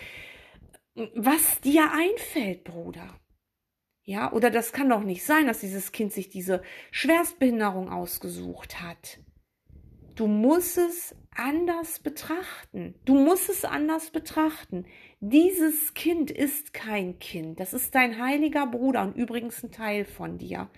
was 1.15 1.61
dir 1.61 1.91
einfällt, 1.93 2.65
Bruder. 2.65 3.19
Ja, 4.07 4.33
oder 4.33 4.51
das 4.51 4.73
kann 4.73 4.89
doch 4.89 5.03
nicht 5.03 5.25
sein, 5.25 5.49
dass 5.49 5.61
dieses 5.61 5.91
Kind 5.91 6.13
sich 6.13 6.29
diese 6.29 6.63
Schwerstbehinderung 6.93 7.91
ausgesucht 7.91 8.81
hat. 8.81 9.19
Du 10.15 10.29
musst 10.29 10.79
es 10.79 11.15
anders 11.35 11.99
betrachten. 11.99 12.95
Du 13.05 13.15
musst 13.15 13.51
es 13.51 13.65
anders 13.65 14.11
betrachten. 14.11 14.87
Dieses 15.21 15.93
Kind 15.93 16.31
ist 16.31 16.73
kein 16.73 17.19
Kind. 17.19 17.59
Das 17.59 17.75
ist 17.75 17.97
dein 17.97 18.23
heiliger 18.23 18.69
Bruder 18.69 19.03
und 19.03 19.17
übrigens 19.17 19.63
ein 19.65 19.73
Teil 19.73 20.05
von 20.05 20.39
dir. 20.39 20.71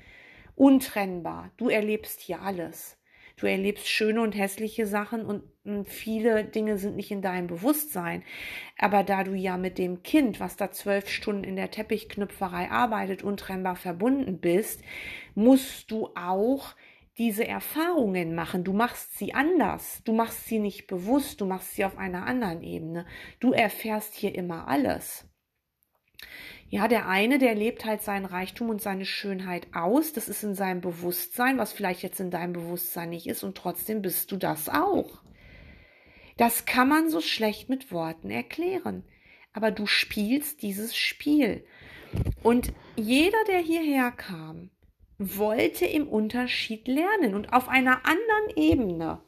Untrennbar. 0.57 1.53
Du 1.59 1.69
erlebst 1.69 2.21
hier 2.21 2.41
alles. 2.41 2.98
Du 3.39 3.47
erlebst 3.47 3.89
schöne 3.89 4.21
und 4.21 4.33
hässliche 4.33 4.85
Sachen 4.87 5.25
und 5.25 5.45
hm, 5.65 5.85
viele 5.85 6.45
Dinge 6.45 6.77
sind 6.77 6.97
nicht 6.97 7.11
in 7.13 7.23
deinem 7.23 7.47
Bewusstsein. 7.47 8.25
Aber 8.79 9.05
da 9.05 9.23
du 9.23 9.33
ja 9.33 9.57
mit 9.57 9.79
dem 9.79 10.03
Kind, 10.03 10.41
was 10.41 10.57
da 10.57 10.73
zwölf 10.73 11.09
Stunden 11.09 11.45
in 11.45 11.57
der 11.57 11.71
Teppichknüpferei 11.71 12.71
arbeitet, 12.71 13.23
untrennbar 13.23 13.77
verbunden 13.77 14.41
bist, 14.41 14.83
musst 15.35 15.91
du 15.91 16.11
auch 16.17 16.75
diese 17.17 17.47
Erfahrungen 17.47 18.35
machen. 18.35 18.65
Du 18.65 18.73
machst 18.73 19.19
sie 19.19 19.35
anders. 19.35 20.03
Du 20.05 20.13
machst 20.13 20.47
sie 20.47 20.59
nicht 20.59 20.89
bewusst. 20.89 21.41
Du 21.41 21.47
machst 21.47 21.75
sie 21.75 21.85
auf 21.85 21.97
einer 21.97 22.27
anderen 22.27 22.63
Ebene. 22.63 23.07
Du 23.39 23.53
erfährst 23.53 24.15
hier 24.15 24.35
immer 24.35 24.67
alles. 24.69 25.29
Ja, 26.71 26.87
der 26.87 27.09
eine, 27.09 27.39
der 27.39 27.55
lebt 27.55 27.85
halt 27.85 28.03
seinen 28.03 28.27
Reichtum 28.27 28.69
und 28.69 28.83
seine 28.83 29.07
Schönheit 29.07 29.69
aus. 29.75 30.13
Das 30.13 30.29
ist 30.29 30.43
in 30.43 30.55
seinem 30.55 30.81
Bewusstsein, 30.81 31.57
was 31.57 31.73
vielleicht 31.73 32.03
jetzt 32.03 32.21
in 32.21 32.31
deinem 32.31 32.53
Bewusstsein 32.53 33.11
nicht 33.11 33.27
ist. 33.27 33.43
Und 33.43 33.57
trotzdem 33.57 34.03
bist 34.03 34.31
du 34.33 34.37
das 34.37 34.69
auch. 34.69 35.23
Das 36.37 36.67
kann 36.67 36.89
man 36.89 37.09
so 37.09 37.21
schlecht 37.21 37.69
mit 37.69 37.91
Worten 37.91 38.31
erklären. 38.31 39.05
Aber 39.55 39.71
du 39.71 39.87
spielst 39.87 40.63
dieses 40.63 40.95
Spiel. 40.95 41.65
Und 42.43 42.73
jeder, 42.97 43.39
der 43.49 43.61
hierher 43.61 44.11
kam, 44.13 44.71
wollte 45.19 45.87
im 45.87 46.07
Unterschied 46.07 46.87
lernen 46.87 47.35
und 47.35 47.53
auf 47.53 47.69
einer 47.69 48.05
anderen 48.07 48.57
Ebene 48.57 49.23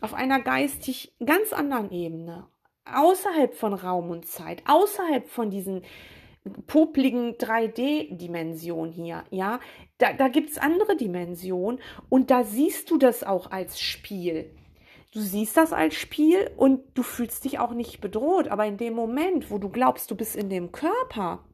auf 0.00 0.14
einer 0.14 0.40
geistig 0.40 1.14
ganz 1.24 1.52
anderen 1.52 1.90
Ebene, 1.90 2.46
außerhalb 2.84 3.54
von 3.54 3.74
Raum 3.74 4.10
und 4.10 4.26
Zeit, 4.26 4.62
außerhalb 4.66 5.28
von 5.28 5.50
diesen 5.50 5.82
popligen 6.66 7.34
3D-Dimensionen 7.34 8.92
hier, 8.92 9.24
ja, 9.30 9.60
da, 9.98 10.12
da 10.12 10.28
gibt 10.28 10.50
es 10.50 10.58
andere 10.58 10.96
Dimensionen 10.96 11.80
und 12.08 12.30
da 12.30 12.44
siehst 12.44 12.90
du 12.90 12.98
das 12.98 13.24
auch 13.24 13.50
als 13.50 13.80
Spiel. 13.80 14.54
Du 15.12 15.20
siehst 15.20 15.56
das 15.56 15.72
als 15.72 15.94
Spiel 15.94 16.50
und 16.56 16.82
du 16.94 17.02
fühlst 17.02 17.44
dich 17.44 17.58
auch 17.58 17.72
nicht 17.72 18.00
bedroht, 18.00 18.48
aber 18.48 18.66
in 18.66 18.76
dem 18.76 18.94
Moment, 18.94 19.50
wo 19.50 19.58
du 19.58 19.70
glaubst, 19.70 20.10
du 20.10 20.14
bist 20.14 20.36
in 20.36 20.50
dem 20.50 20.72
Körper, 20.72 21.44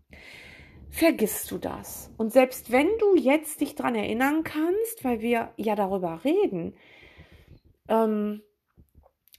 vergisst 0.90 1.50
du 1.50 1.58
das. 1.58 2.11
Und 2.16 2.32
selbst 2.32 2.72
wenn 2.72 2.88
du 2.99 3.16
jetzt 3.16 3.61
dich 3.61 3.75
daran 3.75 3.94
erinnern 3.94 4.42
kannst, 4.42 5.04
weil 5.04 5.20
wir 5.20 5.52
ja 5.56 5.75
darüber 5.75 6.25
reden, 6.25 6.75
ähm, 7.88 8.42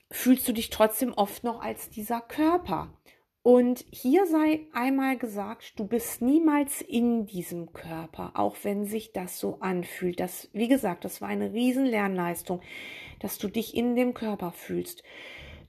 fühlst 0.10 0.48
du 0.48 0.54
dich 0.54 0.70
trotzdem 0.70 1.14
oft 1.14 1.44
noch 1.44 1.62
als 1.62 1.90
dieser 1.90 2.22
Körper. 2.22 2.94
Und 3.44 3.84
hier 3.92 4.26
sei 4.26 4.68
einmal 4.72 5.18
gesagt, 5.18 5.78
du 5.78 5.86
bist 5.86 6.22
niemals 6.22 6.82
in 6.82 7.26
diesem 7.26 7.74
Körper, 7.74 8.32
auch 8.36 8.56
wenn 8.64 8.86
sich 8.86 9.12
das 9.12 9.38
so 9.38 9.58
anfühlt. 9.60 10.22
Das, 10.22 10.50
wie 10.54 10.70
gesagt, 10.70 11.04
das 11.04 11.22
war 11.22 11.28
eine 11.28 11.52
riesen 11.52 11.86
Lernleistung, 11.86 12.62
dass 13.20 13.38
du 13.38 13.50
dich 13.50 13.76
in 13.76 13.98
dem 13.98 14.14
Körper 14.14 14.54
fühlst. 14.54 15.04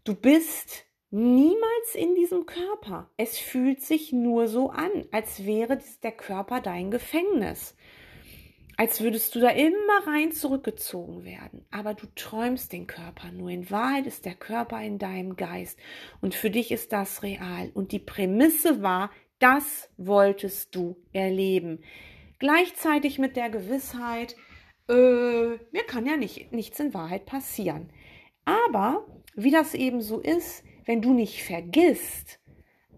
Du 0.04 0.14
bist 0.14 0.86
niemals 1.10 1.94
in 1.96 2.14
diesem 2.14 2.46
Körper. 2.46 3.10
Es 3.16 3.38
fühlt 3.38 3.82
sich 3.82 4.12
nur 4.12 4.46
so 4.46 4.70
an, 4.70 5.06
als 5.10 5.44
wäre 5.44 5.80
der 6.04 6.12
Körper 6.12 6.60
dein 6.60 6.92
Gefängnis 6.92 7.74
als 8.76 9.00
würdest 9.00 9.34
du 9.34 9.40
da 9.40 9.50
immer 9.50 10.06
rein 10.06 10.32
zurückgezogen 10.32 11.24
werden. 11.24 11.64
Aber 11.70 11.94
du 11.94 12.06
träumst 12.14 12.72
den 12.72 12.86
Körper 12.86 13.30
nur. 13.30 13.50
In 13.50 13.70
Wahrheit 13.70 14.06
ist 14.06 14.24
der 14.24 14.34
Körper 14.34 14.82
in 14.82 14.98
deinem 14.98 15.36
Geist. 15.36 15.78
Und 16.20 16.34
für 16.34 16.50
dich 16.50 16.70
ist 16.70 16.92
das 16.92 17.22
real. 17.22 17.70
Und 17.74 17.92
die 17.92 17.98
Prämisse 17.98 18.82
war, 18.82 19.10
das 19.38 19.88
wolltest 19.96 20.74
du 20.74 20.96
erleben. 21.12 21.82
Gleichzeitig 22.38 23.18
mit 23.18 23.36
der 23.36 23.50
Gewissheit, 23.50 24.36
äh, 24.88 24.92
mir 24.92 25.84
kann 25.86 26.06
ja 26.06 26.16
nicht, 26.16 26.52
nichts 26.52 26.80
in 26.80 26.94
Wahrheit 26.94 27.26
passieren. 27.26 27.90
Aber 28.44 29.06
wie 29.34 29.50
das 29.50 29.74
eben 29.74 30.00
so 30.00 30.20
ist, 30.20 30.64
wenn 30.84 31.00
du 31.00 31.14
nicht 31.14 31.42
vergisst, 31.42 32.40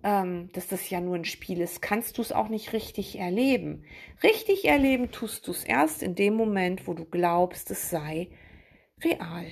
ähm, 0.06 0.50
dass 0.52 0.68
das 0.68 0.88
ja 0.88 1.00
nur 1.00 1.16
ein 1.16 1.24
Spiel 1.24 1.60
ist, 1.60 1.82
kannst 1.82 2.16
du 2.16 2.22
es 2.22 2.30
auch 2.30 2.48
nicht 2.48 2.72
richtig 2.72 3.18
erleben. 3.18 3.84
Richtig 4.22 4.64
erleben 4.64 5.10
tust 5.10 5.48
du 5.48 5.50
es 5.50 5.64
erst 5.64 6.00
in 6.00 6.14
dem 6.14 6.34
Moment, 6.34 6.86
wo 6.86 6.94
du 6.94 7.04
glaubst, 7.04 7.72
es 7.72 7.90
sei 7.90 8.30
real. 9.02 9.46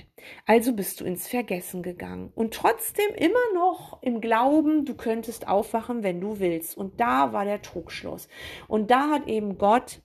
Also 0.45 0.71
bist 0.71 1.01
du 1.01 1.03
ins 1.03 1.27
Vergessen 1.27 1.83
gegangen 1.83 2.31
und 2.35 2.53
trotzdem 2.53 3.13
immer 3.15 3.53
noch 3.53 4.01
im 4.01 4.21
Glauben, 4.21 4.85
du 4.85 4.95
könntest 4.95 5.45
aufwachen, 5.45 6.03
wenn 6.03 6.21
du 6.21 6.39
willst. 6.39 6.77
Und 6.77 7.01
da 7.01 7.33
war 7.33 7.43
der 7.43 7.61
Trugschluss. 7.61 8.29
Und 8.69 8.91
da 8.91 9.09
hat 9.09 9.27
eben 9.27 9.57
Gott 9.57 9.99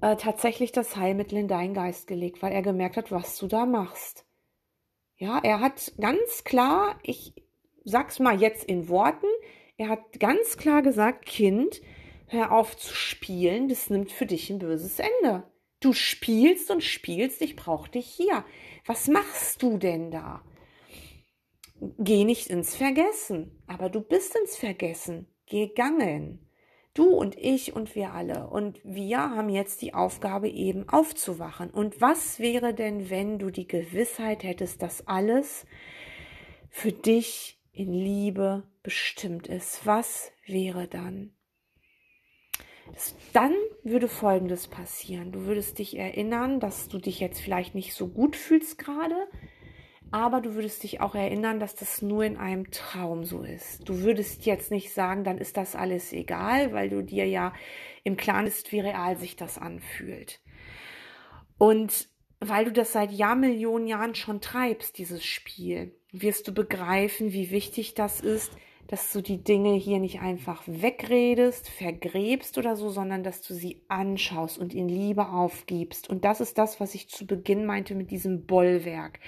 äh, 0.00 0.14
tatsächlich 0.14 0.70
das 0.70 0.94
Heilmittel 0.94 1.38
in 1.38 1.48
deinen 1.48 1.74
Geist 1.74 2.06
gelegt, 2.06 2.40
weil 2.40 2.52
er 2.52 2.62
gemerkt 2.62 2.96
hat, 2.96 3.10
was 3.10 3.36
du 3.36 3.48
da 3.48 3.66
machst. 3.66 4.24
Ja, 5.16 5.40
er 5.42 5.58
hat 5.58 5.92
ganz 5.98 6.44
klar, 6.44 7.00
ich, 7.02 7.34
sag's 7.86 8.18
mal 8.18 8.40
jetzt 8.40 8.64
in 8.64 8.88
Worten. 8.88 9.26
Er 9.78 9.88
hat 9.88 10.20
ganz 10.20 10.58
klar 10.58 10.82
gesagt, 10.82 11.24
Kind, 11.24 11.80
hör 12.26 12.52
auf 12.52 12.76
zu 12.76 12.94
spielen, 12.94 13.68
das 13.68 13.88
nimmt 13.88 14.12
für 14.12 14.26
dich 14.26 14.50
ein 14.50 14.58
böses 14.58 14.98
Ende. 14.98 15.44
Du 15.80 15.92
spielst 15.92 16.70
und 16.70 16.82
spielst, 16.82 17.40
ich 17.42 17.54
brauche 17.54 17.90
dich 17.90 18.06
hier. 18.06 18.44
Was 18.84 19.08
machst 19.08 19.62
du 19.62 19.78
denn 19.78 20.10
da? 20.10 20.42
Geh 21.98 22.24
nicht 22.24 22.48
ins 22.48 22.74
Vergessen, 22.74 23.62
aber 23.66 23.88
du 23.88 24.00
bist 24.00 24.34
ins 24.34 24.56
Vergessen 24.56 25.26
gegangen. 25.46 26.40
Du 26.94 27.10
und 27.10 27.36
ich 27.36 27.76
und 27.76 27.94
wir 27.94 28.14
alle. 28.14 28.48
Und 28.48 28.80
wir 28.82 29.18
haben 29.18 29.50
jetzt 29.50 29.82
die 29.82 29.92
Aufgabe 29.92 30.48
eben 30.48 30.88
aufzuwachen. 30.88 31.68
Und 31.68 32.00
was 32.00 32.38
wäre 32.38 32.72
denn, 32.72 33.10
wenn 33.10 33.38
du 33.38 33.50
die 33.50 33.68
Gewissheit 33.68 34.42
hättest, 34.42 34.80
dass 34.80 35.06
alles 35.06 35.66
für 36.70 36.92
dich 36.92 37.55
in 37.76 37.92
Liebe 37.92 38.64
bestimmt 38.82 39.46
ist. 39.46 39.84
Was 39.84 40.32
wäre 40.46 40.88
dann? 40.88 41.32
Dann 43.32 43.52
würde 43.82 44.08
Folgendes 44.08 44.68
passieren. 44.68 45.32
Du 45.32 45.44
würdest 45.44 45.78
dich 45.78 45.96
erinnern, 45.96 46.60
dass 46.60 46.88
du 46.88 46.98
dich 46.98 47.20
jetzt 47.20 47.40
vielleicht 47.40 47.74
nicht 47.74 47.94
so 47.94 48.08
gut 48.08 48.36
fühlst 48.36 48.78
gerade, 48.78 49.28
aber 50.10 50.40
du 50.40 50.54
würdest 50.54 50.84
dich 50.84 51.00
auch 51.00 51.14
erinnern, 51.14 51.60
dass 51.60 51.74
das 51.74 52.00
nur 52.00 52.24
in 52.24 52.36
einem 52.36 52.70
Traum 52.70 53.24
so 53.24 53.42
ist. 53.42 53.86
Du 53.88 54.00
würdest 54.00 54.46
jetzt 54.46 54.70
nicht 54.70 54.94
sagen, 54.94 55.24
dann 55.24 55.38
ist 55.38 55.56
das 55.56 55.74
alles 55.74 56.12
egal, 56.12 56.72
weil 56.72 56.88
du 56.88 57.02
dir 57.02 57.26
ja 57.26 57.52
im 58.04 58.16
Klaren 58.16 58.44
bist, 58.44 58.72
wie 58.72 58.80
real 58.80 59.18
sich 59.18 59.36
das 59.36 59.58
anfühlt. 59.58 60.40
Und 61.58 62.08
weil 62.38 62.66
du 62.66 62.72
das 62.72 62.92
seit 62.92 63.10
Jahrmillionen 63.10 63.88
Jahren 63.88 64.14
schon 64.14 64.40
treibst, 64.40 64.96
dieses 64.98 65.24
Spiel, 65.24 65.98
wirst 66.22 66.48
du 66.48 66.52
begreifen, 66.52 67.32
wie 67.32 67.50
wichtig 67.50 67.94
das 67.94 68.20
ist, 68.20 68.52
dass 68.88 69.12
du 69.12 69.20
die 69.20 69.42
Dinge 69.42 69.74
hier 69.74 69.98
nicht 69.98 70.20
einfach 70.20 70.62
wegredest, 70.66 71.68
vergräbst 71.68 72.56
oder 72.56 72.76
so, 72.76 72.90
sondern 72.90 73.24
dass 73.24 73.42
du 73.42 73.52
sie 73.52 73.82
anschaust 73.88 74.58
und 74.58 74.74
in 74.74 74.88
Liebe 74.88 75.28
aufgibst. 75.28 76.08
Und 76.08 76.24
das 76.24 76.40
ist 76.40 76.56
das, 76.56 76.78
was 76.78 76.94
ich 76.94 77.08
zu 77.08 77.26
Beginn 77.26 77.66
meinte 77.66 77.94
mit 77.94 78.10
diesem 78.10 78.46
Bollwerk. 78.46 79.18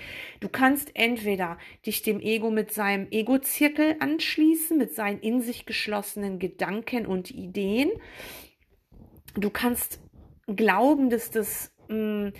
Du 0.40 0.48
kannst 0.48 0.90
entweder 0.94 1.58
dich 1.84 2.02
dem 2.02 2.20
Ego 2.20 2.50
mit 2.50 2.72
seinem 2.72 3.08
Ego-Zirkel 3.10 3.96
anschließen, 3.98 4.78
mit 4.78 4.94
seinen 4.94 5.20
in 5.20 5.40
sich 5.40 5.66
geschlossenen 5.66 6.38
Gedanken 6.38 7.06
und 7.06 7.30
Ideen. 7.32 7.90
Du 9.34 9.50
kannst 9.50 10.00
glauben, 10.46 11.10
dass 11.10 11.30
das 11.30 11.72
mh, 11.88 12.32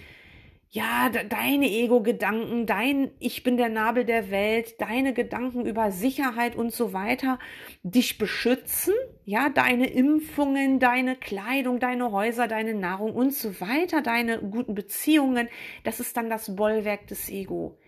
ja, 0.70 1.08
deine 1.08 1.66
Ego-Gedanken, 1.66 2.66
dein 2.66 3.10
Ich 3.20 3.42
bin 3.42 3.56
der 3.56 3.70
Nabel 3.70 4.04
der 4.04 4.30
Welt, 4.30 4.80
deine 4.80 5.14
Gedanken 5.14 5.64
über 5.64 5.90
Sicherheit 5.90 6.56
und 6.56 6.72
so 6.72 6.92
weiter 6.92 7.38
dich 7.82 8.18
beschützen, 8.18 8.92
ja, 9.24 9.48
deine 9.48 9.86
Impfungen, 9.86 10.78
deine 10.78 11.16
Kleidung, 11.16 11.80
deine 11.80 12.12
Häuser, 12.12 12.48
deine 12.48 12.74
Nahrung 12.74 13.14
und 13.14 13.32
so 13.32 13.60
weiter, 13.62 14.02
deine 14.02 14.40
guten 14.40 14.74
Beziehungen, 14.74 15.48
das 15.84 16.00
ist 16.00 16.16
dann 16.18 16.28
das 16.28 16.54
Bollwerk 16.54 17.06
des 17.06 17.30
Ego, 17.30 17.78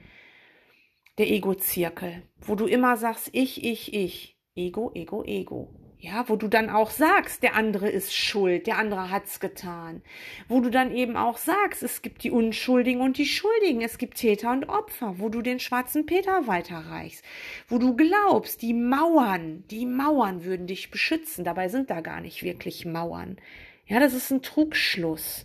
der 1.18 1.28
Ego-Zirkel, 1.28 2.22
wo 2.40 2.54
du 2.54 2.66
immer 2.66 2.96
sagst, 2.96 3.28
ich, 3.32 3.62
ich, 3.62 3.92
ich, 3.92 4.38
Ego, 4.54 4.90
Ego, 4.94 5.22
Ego. 5.24 5.79
Ja, 6.02 6.26
wo 6.30 6.36
du 6.36 6.48
dann 6.48 6.70
auch 6.70 6.90
sagst, 6.90 7.42
der 7.42 7.54
andere 7.54 7.90
ist 7.90 8.14
schuld, 8.14 8.66
der 8.66 8.78
andere 8.78 9.10
hat's 9.10 9.38
getan. 9.38 10.00
Wo 10.48 10.60
du 10.62 10.70
dann 10.70 10.94
eben 10.96 11.14
auch 11.14 11.36
sagst, 11.36 11.82
es 11.82 12.00
gibt 12.00 12.24
die 12.24 12.30
Unschuldigen 12.30 13.02
und 13.02 13.18
die 13.18 13.26
Schuldigen, 13.26 13.82
es 13.82 13.98
gibt 13.98 14.16
Täter 14.16 14.50
und 14.50 14.70
Opfer, 14.70 15.18
wo 15.18 15.28
du 15.28 15.42
den 15.42 15.60
schwarzen 15.60 16.06
Peter 16.06 16.46
weiterreichst, 16.46 17.22
wo 17.68 17.76
du 17.76 17.94
glaubst, 17.96 18.62
die 18.62 18.72
Mauern, 18.72 19.64
die 19.70 19.84
Mauern 19.84 20.42
würden 20.44 20.66
dich 20.66 20.90
beschützen, 20.90 21.44
dabei 21.44 21.68
sind 21.68 21.90
da 21.90 22.00
gar 22.00 22.22
nicht 22.22 22.42
wirklich 22.42 22.86
Mauern. 22.86 23.36
Ja, 23.84 24.00
das 24.00 24.14
ist 24.14 24.30
ein 24.30 24.40
Trugschluss. 24.40 25.44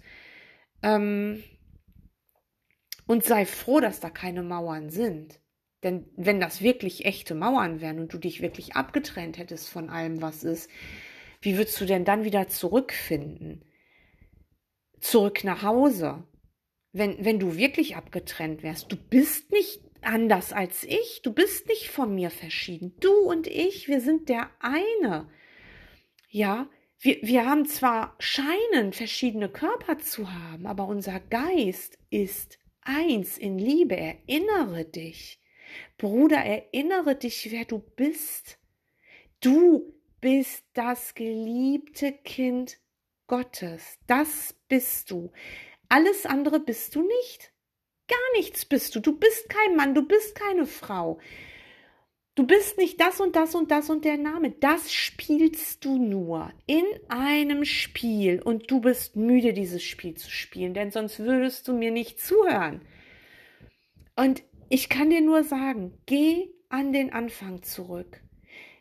Ähm, 0.82 1.44
und 3.08 3.26
sei 3.26 3.46
froh, 3.46 3.82
dass 3.82 4.00
da 4.00 4.10
keine 4.10 4.42
Mauern 4.42 4.90
sind. 4.90 5.42
Denn 5.84 6.06
wenn 6.16 6.40
das 6.40 6.62
wirklich 6.62 7.06
echte 7.06 7.36
Mauern 7.36 7.82
wären 7.82 8.00
und 8.00 8.14
du 8.14 8.18
dich 8.18 8.42
wirklich 8.42 8.76
abgetrennt 8.76 9.38
hättest 9.38 9.70
von 9.70 9.90
allem, 9.90 10.22
was 10.22 10.44
ist, 10.44 10.70
wie 11.42 11.58
würdest 11.58 11.80
du 11.80 11.86
denn 11.86 12.06
dann 12.06 12.24
wieder 12.24 12.48
zurückfinden? 12.48 13.64
Zurück 15.00 15.44
nach 15.44 15.62
Hause. 15.62 16.24
Wenn, 16.92 17.24
wenn 17.24 17.40
du 17.40 17.58
wirklich 17.58 17.96
abgetrennt 17.96 18.64
wärst, 18.64 18.92
du 18.92 18.96
bist 18.96 19.52
nicht 19.52 19.82
anders 20.02 20.54
als 20.54 20.84
ich, 20.84 21.22
du 21.24 21.34
bist 21.34 21.68
nicht 21.68 21.90
von 21.90 22.16
mir 22.16 22.30
verschieden. 22.30 22.96
Du 23.00 23.12
und 23.12 23.48
ich, 23.48 23.88
wir 23.88 24.02
sind 24.02 24.30
der 24.30 24.50
eine. 24.60 25.30
Ja, 26.30 26.70
wir, 27.00 27.22
wir 27.22 27.46
haben 27.46 27.66
zwar 27.66 28.16
scheinen 28.20 28.94
verschiedene 28.94 29.50
Körper 29.50 30.00
zu 30.00 30.32
haben, 30.32 30.66
aber 30.66 30.88
unser 30.88 31.20
Geist 31.20 32.00
ist 32.10 32.58
eins 32.82 33.38
in 33.38 33.58
Liebe. 33.58 33.98
Erinnere 33.98 34.86
dich. 34.86 35.40
Bruder, 35.98 36.38
erinnere 36.38 37.16
dich, 37.16 37.52
wer 37.52 37.66
du 37.66 37.80
bist. 37.80 38.58
Du 39.40 39.94
bist 40.22 40.64
das 40.74 41.14
geliebte 41.14 42.12
Kind 42.12 42.78
Gottes. 43.28 43.98
Das 44.08 44.56
bist 44.68 45.12
du. 45.12 45.32
Alles 45.90 46.26
andere 46.26 46.60
bist 46.60 46.96
du 46.96 47.02
nicht. 47.02 47.52
Gar 48.08 48.38
nichts 48.38 48.66
bist 48.66 48.96
du. 48.96 49.00
Du 49.00 49.18
bist 49.18 49.50
kein 49.50 49.76
Mann, 49.76 49.96
du 49.96 50.08
bist 50.08 50.36
keine 50.36 50.66
Frau. 50.66 51.20
Du 52.36 52.46
bist 52.46 52.78
nicht 52.78 53.00
das 53.00 53.22
und 53.22 53.36
das 53.38 53.56
und 53.56 53.72
das 53.72 53.90
und 53.90 54.04
der 54.04 54.18
Name. 54.18 54.52
Das 54.52 54.92
spielst 54.92 55.86
du 55.86 55.98
nur 55.98 56.52
in 56.68 56.86
einem 57.08 57.64
Spiel 57.64 58.42
und 58.42 58.70
du 58.70 58.82
bist 58.82 59.16
müde, 59.16 59.54
dieses 59.54 59.84
Spiel 59.84 60.16
zu 60.16 60.30
spielen, 60.30 60.74
denn 60.74 60.92
sonst 60.92 61.20
würdest 61.20 61.68
du 61.68 61.74
mir 61.74 61.92
nicht 61.92 62.20
zuhören. 62.20 62.82
Und 64.18 64.44
ich 64.70 64.90
kann 64.90 65.10
dir 65.10 65.22
nur 65.22 65.44
sagen, 65.44 65.98
geh 66.06 66.50
an 66.70 66.94
den 66.94 67.14
Anfang 67.14 67.64
zurück. 67.64 68.22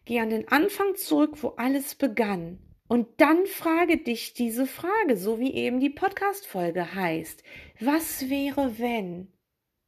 Geh 0.05 0.21
an 0.21 0.31
den 0.31 0.49
Anfang 0.49 0.97
zurück, 0.97 1.43
wo 1.43 1.49
alles 1.51 1.95
begann. 1.95 2.59
Und 2.89 3.09
dann 3.19 3.47
frage 3.47 3.97
dich 3.97 4.35
diese 4.35 4.67
Frage, 4.67 5.17
so 5.17 5.41
wie 5.41 5.55
eben 5.55 5.81
die 5.81 5.91
Podcast-Folge 5.91 6.95
heißt. 6.95 7.43
Was 7.81 8.29
wäre, 8.29 8.79
wenn? 8.79 9.33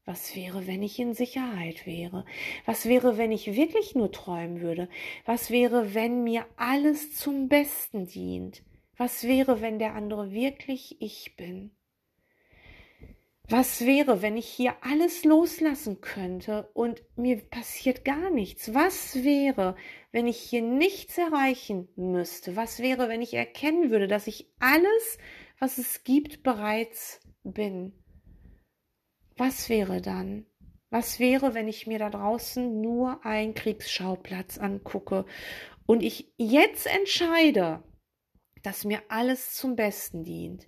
Was 0.07 0.37
wäre, 0.37 0.67
wenn 0.67 0.83
ich 0.83 0.99
in 0.99 1.15
Sicherheit 1.15 1.85
wäre? 1.85 2.25
Was 2.65 2.87
wäre, 2.87 3.19
wenn 3.19 3.33
ich 3.33 3.55
wirklich 3.55 3.95
nur 3.95 4.13
träumen 4.13 4.61
würde? 4.61 4.89
Was 5.25 5.51
wäre, 5.51 5.95
wenn 5.95 6.23
mir 6.23 6.47
alles 6.57 7.15
zum 7.15 7.49
Besten 7.49 8.07
dient? 8.07 8.63
Was 8.97 9.25
wäre, 9.25 9.61
wenn 9.61 9.79
der 9.79 9.95
andere 9.95 10.31
wirklich 10.31 10.97
ich 11.01 11.37
bin? 11.37 11.73
Was 13.49 13.87
wäre, 13.87 14.23
wenn 14.23 14.37
ich 14.37 14.49
hier 14.49 14.75
alles 14.81 15.23
loslassen 15.23 16.01
könnte 16.01 16.69
und 16.75 17.05
mir 17.17 17.37
passiert 17.37 18.05
gar 18.05 18.29
nichts? 18.29 18.75
Was 18.75 19.23
wäre, 19.23 19.77
wenn 20.11 20.27
ich 20.27 20.39
hier 20.39 20.63
nichts 20.63 21.17
erreichen 21.17 21.89
müsste? 21.95 22.57
Was 22.57 22.81
wäre, 22.81 23.09
wenn 23.09 23.23
ich 23.23 23.35
erkennen 23.35 23.91
würde, 23.93 24.09
dass 24.09 24.27
ich 24.27 24.51
alles, 24.59 25.19
was 25.61 25.79
es 25.79 26.03
gibt, 26.03 26.43
bereits 26.43 27.21
bin? 27.45 27.93
Was 29.37 29.69
wäre 29.69 30.01
dann? 30.01 30.47
Was 30.91 31.21
wäre, 31.21 31.55
wenn 31.55 31.69
ich 31.69 31.87
mir 31.87 32.01
da 32.01 32.11
draußen 32.11 32.81
nur 32.81 33.25
einen 33.25 33.55
Kriegsschauplatz 33.55 34.59
angucke 34.59 35.25
und 35.85 36.03
ich 36.03 36.33
jetzt 36.37 36.89
entscheide, 36.89 37.85
dass 38.65 38.85
mir 38.85 39.03
alles 39.09 39.55
zum 39.55 39.77
Besten 39.77 40.25
dient? 40.25 40.67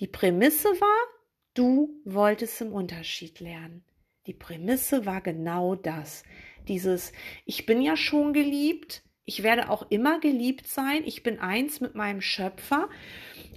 Die 0.00 0.08
Prämisse 0.08 0.68
war, 0.68 1.19
Du 1.60 1.90
wolltest 2.06 2.58
im 2.62 2.72
Unterschied 2.72 3.38
lernen. 3.38 3.84
Die 4.26 4.32
Prämisse 4.32 5.04
war 5.04 5.20
genau 5.20 5.74
das. 5.74 6.22
Dieses, 6.68 7.12
ich 7.44 7.66
bin 7.66 7.82
ja 7.82 7.98
schon 7.98 8.32
geliebt, 8.32 9.02
ich 9.26 9.42
werde 9.42 9.68
auch 9.68 9.90
immer 9.90 10.20
geliebt 10.20 10.66
sein, 10.66 11.02
ich 11.04 11.22
bin 11.22 11.38
eins 11.38 11.82
mit 11.82 11.94
meinem 11.94 12.22
Schöpfer 12.22 12.88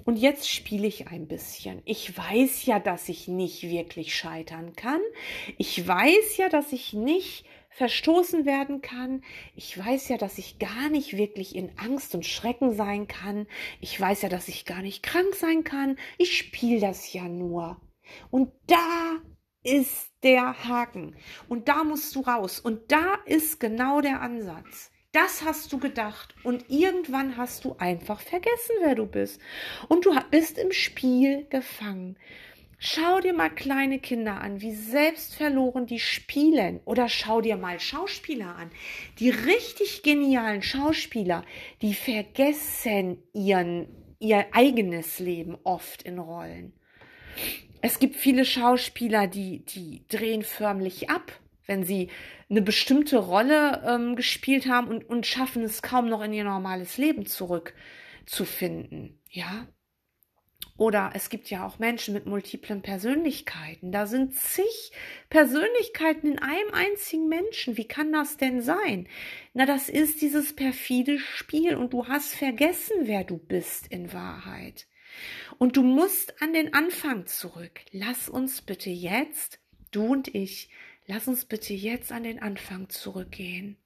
und 0.04 0.18
jetzt 0.18 0.50
spiele 0.50 0.86
ich 0.86 1.08
ein 1.08 1.30
bisschen. 1.30 1.82
Ich 1.86 2.18
weiß 2.18 2.66
ja, 2.66 2.82
dass 2.82 3.08
ich 3.08 3.30
nicht 3.30 3.64
wirklich 3.64 4.14
scheitern 4.14 4.76
kann. 4.76 5.00
Ich 5.58 5.88
weiß 5.88 6.36
ja, 6.36 6.50
dass 6.50 6.74
ich 6.74 6.92
nicht 6.92 7.46
verstoßen 7.70 8.46
werden 8.46 8.82
kann. 8.82 9.24
Ich 9.56 9.78
weiß 9.78 10.10
ja, 10.10 10.18
dass 10.18 10.38
ich 10.38 10.60
gar 10.60 10.90
nicht 10.90 11.16
wirklich 11.16 11.56
in 11.56 11.72
Angst 11.78 12.16
und 12.16 12.26
Schrecken 12.26 12.74
sein 12.76 13.08
kann. 13.08 13.48
Ich 13.80 13.98
weiß 13.98 14.24
ja, 14.24 14.28
dass 14.28 14.50
ich 14.50 14.66
gar 14.66 14.82
nicht 14.82 15.04
krank 15.04 15.34
sein 15.36 15.64
kann. 15.64 15.96
Ich 16.18 16.38
spiele 16.38 16.82
das 16.82 17.14
ja 17.14 17.30
nur. 17.30 17.80
Und 18.30 18.52
da 18.68 19.18
ist 19.64 20.12
der 20.24 20.68
Haken. 20.68 21.16
Und 21.48 21.68
da 21.68 21.84
musst 21.84 22.16
du 22.16 22.22
raus. 22.22 22.60
Und 22.60 22.92
da 22.92 23.16
ist 23.26 23.60
genau 23.60 24.02
der 24.02 24.22
Ansatz. 24.22 24.92
Das 25.14 25.44
hast 25.46 25.72
du 25.72 25.78
gedacht 25.78 26.34
und 26.44 26.72
irgendwann 26.72 27.38
hast 27.38 27.66
du 27.66 27.76
einfach 27.78 28.20
vergessen, 28.20 28.76
wer 28.82 28.96
du 28.96 29.06
bist. 29.06 29.40
Und 29.88 30.08
du 30.08 30.20
bist 30.32 30.58
im 30.58 30.72
Spiel 30.72 31.46
gefangen. 31.52 32.18
Schau 32.80 33.20
dir 33.20 33.34
mal 33.34 33.52
kleine 33.52 34.00
Kinder 34.00 34.42
an, 34.42 34.60
wie 34.60 34.74
selbstverloren 34.74 35.86
die 35.86 36.00
spielen. 36.00 36.82
Oder 36.84 37.10
schau 37.10 37.42
dir 37.42 37.58
mal 37.58 37.80
Schauspieler 37.80 38.56
an. 38.56 38.72
Die 39.20 39.30
richtig 39.30 40.02
genialen 40.02 40.64
Schauspieler, 40.64 41.46
die 41.84 41.94
vergessen 41.94 43.22
ihren, 43.34 43.88
ihr 44.20 44.48
eigenes 44.52 45.20
Leben 45.20 45.60
oft 45.64 46.02
in 46.02 46.18
Rollen. 46.18 46.74
Es 47.86 48.00
gibt 48.00 48.16
viele 48.16 48.46
Schauspieler, 48.46 49.28
die, 49.28 49.66
die 49.66 50.08
drehen 50.08 50.44
förmlich 50.44 51.10
ab, 51.10 51.34
wenn 51.66 51.84
sie 51.84 52.10
eine 52.50 52.62
bestimmte 52.62 53.18
Rolle 53.18 53.84
ähm, 53.86 54.16
gespielt 54.16 54.68
haben 54.68 54.88
und, 54.88 55.04
und 55.10 55.26
schaffen 55.28 55.64
es 55.64 55.82
kaum 55.82 56.08
noch 56.08 56.22
in 56.22 56.32
ihr 56.32 56.46
normales 56.46 56.98
Leben 56.98 57.26
zurückzufinden. 57.26 59.20
Ja, 59.30 59.68
oder 60.78 61.12
es 61.14 61.30
gibt 61.30 61.50
ja 61.50 61.68
auch 61.68 61.78
Menschen 61.78 62.14
mit 62.14 62.26
multiplen 62.26 62.82
Persönlichkeiten. 62.82 63.92
Da 63.92 64.08
sind 64.08 64.34
zig 64.34 64.94
Persönlichkeiten 65.30 66.32
in 66.32 66.40
einem 66.40 66.74
einzigen 66.74 67.28
Menschen. 67.28 67.76
Wie 67.76 67.88
kann 67.88 68.14
das 68.14 68.38
denn 68.38 68.62
sein? 68.62 69.10
Na, 69.54 69.66
das 69.66 69.90
ist 69.90 70.22
dieses 70.22 70.56
perfide 70.56 71.20
Spiel 71.20 71.76
und 71.76 71.92
du 71.92 72.08
hast 72.08 72.34
vergessen, 72.34 72.96
wer 73.02 73.26
du 73.26 73.38
bist 73.38 73.88
in 73.88 74.14
Wahrheit. 74.14 74.88
Und 75.58 75.78
du 75.78 75.84
musst 75.84 76.42
an 76.42 76.54
den 76.54 76.74
Anfang 76.74 77.26
zurück. 77.26 77.82
Lass 77.92 78.30
uns 78.30 78.62
bitte 78.62 78.90
jetzt, 78.90 79.60
du 79.92 80.06
und 80.06 80.34
ich, 80.34 80.70
lass 81.06 81.28
uns 81.28 81.46
bitte 81.46 81.74
jetzt 81.74 82.12
an 82.12 82.24
den 82.24 82.42
Anfang 82.42 82.90
zurückgehen. 82.90 83.78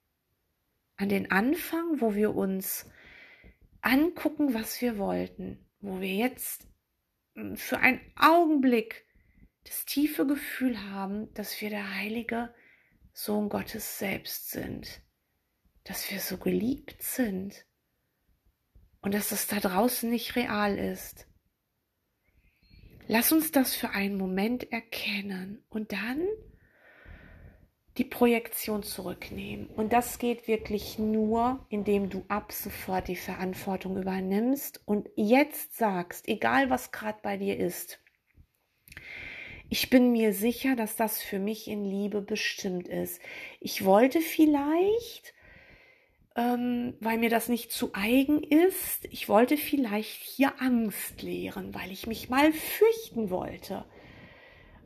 An 0.96 1.08
den 1.08 1.30
Anfang, 1.30 2.00
wo 2.00 2.14
wir 2.14 2.34
uns 2.34 2.86
angucken, 3.80 4.54
was 4.54 4.80
wir 4.80 4.98
wollten, 4.98 5.64
wo 5.80 6.00
wir 6.00 6.14
jetzt 6.14 6.66
für 7.54 7.78
einen 7.78 8.00
Augenblick 8.16 9.04
das 9.64 9.84
tiefe 9.84 10.26
Gefühl 10.26 10.90
haben, 10.90 11.32
dass 11.34 11.60
wir 11.60 11.70
der 11.70 11.94
heilige 11.94 12.52
Sohn 13.12 13.48
Gottes 13.48 13.98
selbst 13.98 14.50
sind, 14.50 15.00
dass 15.84 16.10
wir 16.10 16.20
so 16.20 16.38
geliebt 16.38 17.02
sind 17.02 17.64
und 19.00 19.14
dass 19.14 19.30
das 19.30 19.46
da 19.46 19.60
draußen 19.60 20.10
nicht 20.10 20.36
real 20.36 20.76
ist. 20.76 21.26
Lass 23.06 23.32
uns 23.32 23.52
das 23.52 23.74
für 23.74 23.90
einen 23.90 24.18
Moment 24.18 24.70
erkennen 24.70 25.64
und 25.70 25.92
dann 25.92 26.26
die 27.96 28.04
Projektion 28.04 28.82
zurücknehmen. 28.82 29.66
Und 29.66 29.92
das 29.92 30.18
geht 30.18 30.46
wirklich 30.46 30.98
nur, 30.98 31.66
indem 31.68 32.10
du 32.10 32.24
ab 32.28 32.52
sofort 32.52 33.08
die 33.08 33.16
Verantwortung 33.16 33.96
übernimmst 33.96 34.80
und 34.86 35.08
jetzt 35.16 35.76
sagst, 35.76 36.28
egal 36.28 36.70
was 36.70 36.92
gerade 36.92 37.18
bei 37.22 37.36
dir 37.36 37.58
ist, 37.58 38.00
ich 39.70 39.90
bin 39.90 40.12
mir 40.12 40.32
sicher, 40.32 40.76
dass 40.76 40.96
das 40.96 41.20
für 41.20 41.38
mich 41.38 41.68
in 41.68 41.84
Liebe 41.84 42.22
bestimmt 42.22 42.88
ist. 42.88 43.20
Ich 43.60 43.84
wollte 43.84 44.20
vielleicht, 44.20 45.34
ähm, 46.38 46.94
weil 47.00 47.18
mir 47.18 47.30
das 47.30 47.48
nicht 47.48 47.72
zu 47.72 47.90
eigen 47.94 48.44
ist, 48.44 49.06
ich 49.10 49.28
wollte 49.28 49.56
vielleicht 49.56 50.22
hier 50.22 50.62
Angst 50.62 51.20
lehren, 51.20 51.74
weil 51.74 51.90
ich 51.90 52.06
mich 52.06 52.28
mal 52.28 52.52
fürchten 52.52 53.28
wollte. 53.28 53.84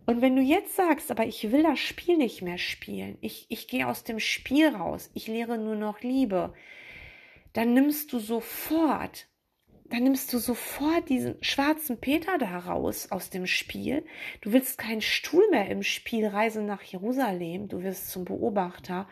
Und 0.06 0.22
wenn 0.22 0.34
du 0.34 0.40
jetzt 0.40 0.74
sagst, 0.74 1.10
aber 1.10 1.26
ich 1.26 1.52
will 1.52 1.62
das 1.62 1.78
Spiel 1.78 2.16
nicht 2.16 2.40
mehr 2.40 2.56
spielen, 2.56 3.18
ich, 3.20 3.44
ich 3.50 3.68
gehe 3.68 3.86
aus 3.86 4.02
dem 4.02 4.18
Spiel 4.18 4.68
raus, 4.68 5.10
ich 5.12 5.26
lehre 5.26 5.58
nur 5.58 5.76
noch 5.76 6.00
Liebe, 6.00 6.54
dann 7.52 7.74
nimmst 7.74 8.14
du 8.14 8.18
sofort, 8.18 9.26
dann 9.90 10.04
nimmst 10.04 10.32
du 10.32 10.38
sofort 10.38 11.10
diesen 11.10 11.36
schwarzen 11.44 12.00
Peter 12.00 12.38
da 12.38 12.60
raus 12.60 13.12
aus 13.12 13.28
dem 13.28 13.46
Spiel. 13.46 14.06
Du 14.40 14.54
willst 14.54 14.78
keinen 14.78 15.02
Stuhl 15.02 15.44
mehr 15.50 15.68
im 15.68 15.82
Spiel 15.82 16.26
reisen 16.26 16.64
nach 16.64 16.82
Jerusalem, 16.82 17.68
du 17.68 17.82
wirst 17.82 18.10
zum 18.10 18.24
Beobachter 18.24 19.06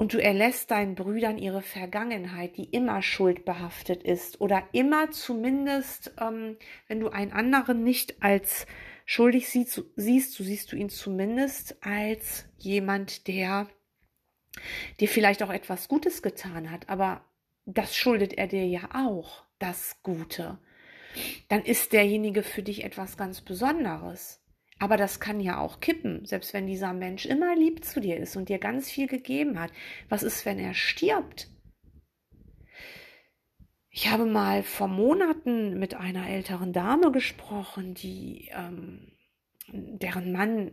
und 0.00 0.14
du 0.14 0.18
erlässt 0.18 0.70
deinen 0.70 0.94
Brüdern 0.94 1.36
ihre 1.36 1.60
Vergangenheit, 1.60 2.56
die 2.56 2.64
immer 2.64 3.02
schuldbehaftet 3.02 4.02
ist 4.02 4.40
oder 4.40 4.66
immer 4.72 5.10
zumindest, 5.10 6.14
ähm, 6.18 6.56
wenn 6.88 7.00
du 7.00 7.10
einen 7.10 7.32
anderen 7.32 7.84
nicht 7.84 8.22
als 8.22 8.66
schuldig 9.04 9.50
siehst, 9.50 9.82
siehst, 9.96 10.32
so 10.32 10.42
siehst 10.42 10.72
du 10.72 10.76
ihn 10.76 10.88
zumindest 10.88 11.84
als 11.84 12.46
jemand, 12.56 13.28
der 13.28 13.68
dir 15.00 15.08
vielleicht 15.08 15.42
auch 15.42 15.50
etwas 15.50 15.86
Gutes 15.86 16.22
getan 16.22 16.70
hat, 16.70 16.88
aber 16.88 17.22
das 17.66 17.94
schuldet 17.94 18.32
er 18.32 18.46
dir 18.46 18.66
ja 18.66 18.88
auch, 18.94 19.44
das 19.58 20.02
Gute. 20.02 20.56
Dann 21.50 21.62
ist 21.62 21.92
derjenige 21.92 22.42
für 22.42 22.62
dich 22.62 22.84
etwas 22.84 23.18
ganz 23.18 23.42
Besonderes. 23.42 24.40
Aber 24.80 24.96
das 24.96 25.20
kann 25.20 25.40
ja 25.40 25.58
auch 25.58 25.80
kippen, 25.80 26.24
selbst 26.24 26.54
wenn 26.54 26.66
dieser 26.66 26.94
Mensch 26.94 27.26
immer 27.26 27.54
lieb 27.54 27.84
zu 27.84 28.00
dir 28.00 28.16
ist 28.16 28.34
und 28.36 28.48
dir 28.48 28.58
ganz 28.58 28.90
viel 28.90 29.06
gegeben 29.06 29.60
hat. 29.60 29.70
Was 30.08 30.22
ist, 30.22 30.46
wenn 30.46 30.58
er 30.58 30.72
stirbt? 30.72 31.48
Ich 33.90 34.10
habe 34.10 34.24
mal 34.24 34.62
vor 34.62 34.88
Monaten 34.88 35.78
mit 35.78 35.94
einer 35.94 36.26
älteren 36.28 36.72
Dame 36.72 37.12
gesprochen, 37.12 37.92
die 37.92 38.48
ähm, 38.54 39.12
deren 39.68 40.32
Mann 40.32 40.70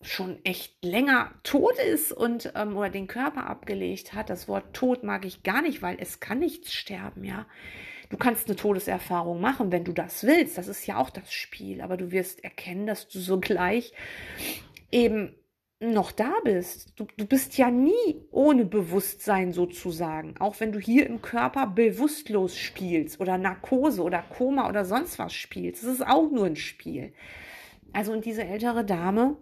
schon 0.00 0.44
echt 0.44 0.84
länger 0.84 1.34
tot 1.42 1.76
ist 1.78 2.12
und 2.12 2.52
ähm, 2.54 2.76
oder 2.76 2.90
den 2.90 3.08
Körper 3.08 3.46
abgelegt 3.46 4.12
hat. 4.12 4.30
Das 4.30 4.46
Wort 4.46 4.76
tot 4.76 5.02
mag 5.02 5.24
ich 5.24 5.42
gar 5.42 5.62
nicht, 5.62 5.82
weil 5.82 5.96
es 5.98 6.20
kann 6.20 6.38
nichts 6.38 6.72
sterben, 6.72 7.24
ja. 7.24 7.46
Du 8.10 8.16
kannst 8.16 8.46
eine 8.46 8.56
Todeserfahrung 8.56 9.40
machen, 9.40 9.72
wenn 9.72 9.84
du 9.84 9.92
das 9.92 10.24
willst. 10.24 10.58
Das 10.58 10.68
ist 10.68 10.86
ja 10.86 10.98
auch 10.98 11.10
das 11.10 11.32
Spiel, 11.32 11.80
aber 11.80 11.96
du 11.96 12.10
wirst 12.10 12.44
erkennen, 12.44 12.86
dass 12.86 13.08
du 13.08 13.18
sogleich 13.18 13.92
eben 14.90 15.34
noch 15.80 16.12
da 16.12 16.32
bist. 16.44 16.92
Du, 16.96 17.06
du 17.16 17.26
bist 17.26 17.58
ja 17.58 17.70
nie 17.70 17.92
ohne 18.30 18.64
Bewusstsein 18.64 19.52
sozusagen. 19.52 20.36
Auch 20.38 20.60
wenn 20.60 20.72
du 20.72 20.78
hier 20.78 21.06
im 21.06 21.20
Körper 21.20 21.66
bewusstlos 21.66 22.56
spielst 22.56 23.20
oder 23.20 23.38
Narkose 23.38 24.02
oder 24.02 24.22
Koma 24.22 24.68
oder 24.68 24.84
sonst 24.84 25.18
was 25.18 25.34
spielst. 25.34 25.82
Das 25.82 25.90
ist 25.90 26.06
auch 26.06 26.30
nur 26.30 26.46
ein 26.46 26.56
Spiel. 26.56 27.12
Also 27.92 28.12
und 28.12 28.24
diese 28.24 28.44
ältere 28.44 28.84
Dame 28.84 29.36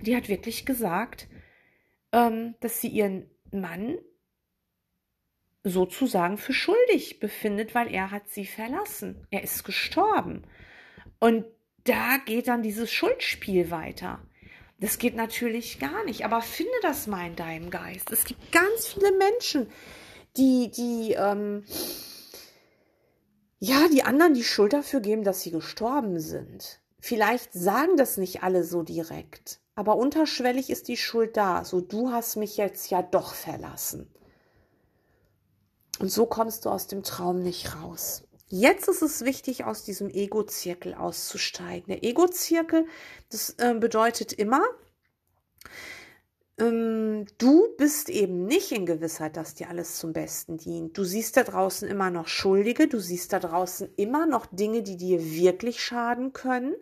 die 0.00 0.16
hat 0.16 0.28
wirklich 0.28 0.66
gesagt, 0.66 1.28
ähm, 2.12 2.54
dass 2.60 2.80
sie 2.80 2.88
ihren 2.88 3.30
Mann 3.50 3.98
sozusagen 5.64 6.36
für 6.36 6.52
schuldig 6.52 7.18
befindet, 7.18 7.74
weil 7.74 7.92
er 7.92 8.10
hat 8.10 8.28
sie 8.28 8.44
verlassen. 8.44 9.26
Er 9.30 9.42
ist 9.42 9.64
gestorben. 9.64 10.44
Und 11.18 11.46
da 11.84 12.18
geht 12.24 12.48
dann 12.48 12.62
dieses 12.62 12.92
Schuldspiel 12.92 13.70
weiter. 13.70 14.20
Das 14.78 14.98
geht 14.98 15.16
natürlich 15.16 15.78
gar 15.78 16.04
nicht, 16.04 16.24
aber 16.24 16.42
finde 16.42 16.72
das 16.82 17.06
mal 17.06 17.26
in 17.26 17.36
deinem 17.36 17.70
Geist. 17.70 18.10
Es 18.10 18.24
gibt 18.24 18.52
ganz 18.52 18.88
viele 18.88 19.12
Menschen, 19.12 19.68
die, 20.36 20.70
die, 20.70 21.12
ähm, 21.12 21.64
ja, 23.58 23.88
die 23.88 24.02
anderen 24.02 24.34
die 24.34 24.44
Schuld 24.44 24.74
dafür 24.74 25.00
geben, 25.00 25.24
dass 25.24 25.42
sie 25.42 25.50
gestorben 25.50 26.20
sind. 26.20 26.80
Vielleicht 27.00 27.52
sagen 27.52 27.96
das 27.96 28.16
nicht 28.18 28.42
alle 28.42 28.64
so 28.64 28.82
direkt, 28.82 29.60
aber 29.74 29.96
unterschwellig 29.96 30.70
ist 30.70 30.88
die 30.88 30.96
Schuld 30.96 31.36
da. 31.36 31.64
So, 31.64 31.80
du 31.80 32.10
hast 32.10 32.36
mich 32.36 32.56
jetzt 32.56 32.90
ja 32.90 33.02
doch 33.02 33.34
verlassen. 33.34 34.10
Und 36.00 36.10
so 36.10 36.26
kommst 36.26 36.64
du 36.64 36.70
aus 36.70 36.86
dem 36.86 37.02
Traum 37.02 37.40
nicht 37.42 37.74
raus. 37.76 38.24
Jetzt 38.48 38.88
ist 38.88 39.02
es 39.02 39.24
wichtig, 39.24 39.64
aus 39.64 39.84
diesem 39.84 40.10
Ego-Zirkel 40.10 40.94
auszusteigen. 40.94 41.86
Der 41.88 42.04
Ego-Zirkel, 42.04 42.86
das 43.30 43.50
äh, 43.58 43.74
bedeutet 43.74 44.32
immer, 44.32 44.62
ähm, 46.58 47.26
du 47.38 47.74
bist 47.76 48.10
eben 48.10 48.46
nicht 48.46 48.70
in 48.70 48.86
Gewissheit, 48.86 49.36
dass 49.36 49.54
dir 49.54 49.68
alles 49.68 49.96
zum 49.96 50.12
Besten 50.12 50.56
dient. 50.56 50.96
Du 50.96 51.04
siehst 51.04 51.36
da 51.36 51.42
draußen 51.42 51.88
immer 51.88 52.10
noch 52.10 52.28
Schuldige, 52.28 52.86
du 52.86 53.00
siehst 53.00 53.32
da 53.32 53.40
draußen 53.40 53.88
immer 53.96 54.26
noch 54.26 54.46
Dinge, 54.46 54.82
die 54.82 54.96
dir 54.96 55.24
wirklich 55.24 55.82
schaden 55.82 56.32
können. 56.32 56.76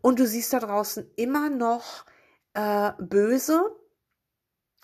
Und 0.00 0.18
du 0.18 0.26
siehst 0.26 0.52
da 0.52 0.60
draußen 0.60 1.06
immer 1.16 1.50
noch 1.50 2.06
äh, 2.54 2.92
Böse, 2.98 3.76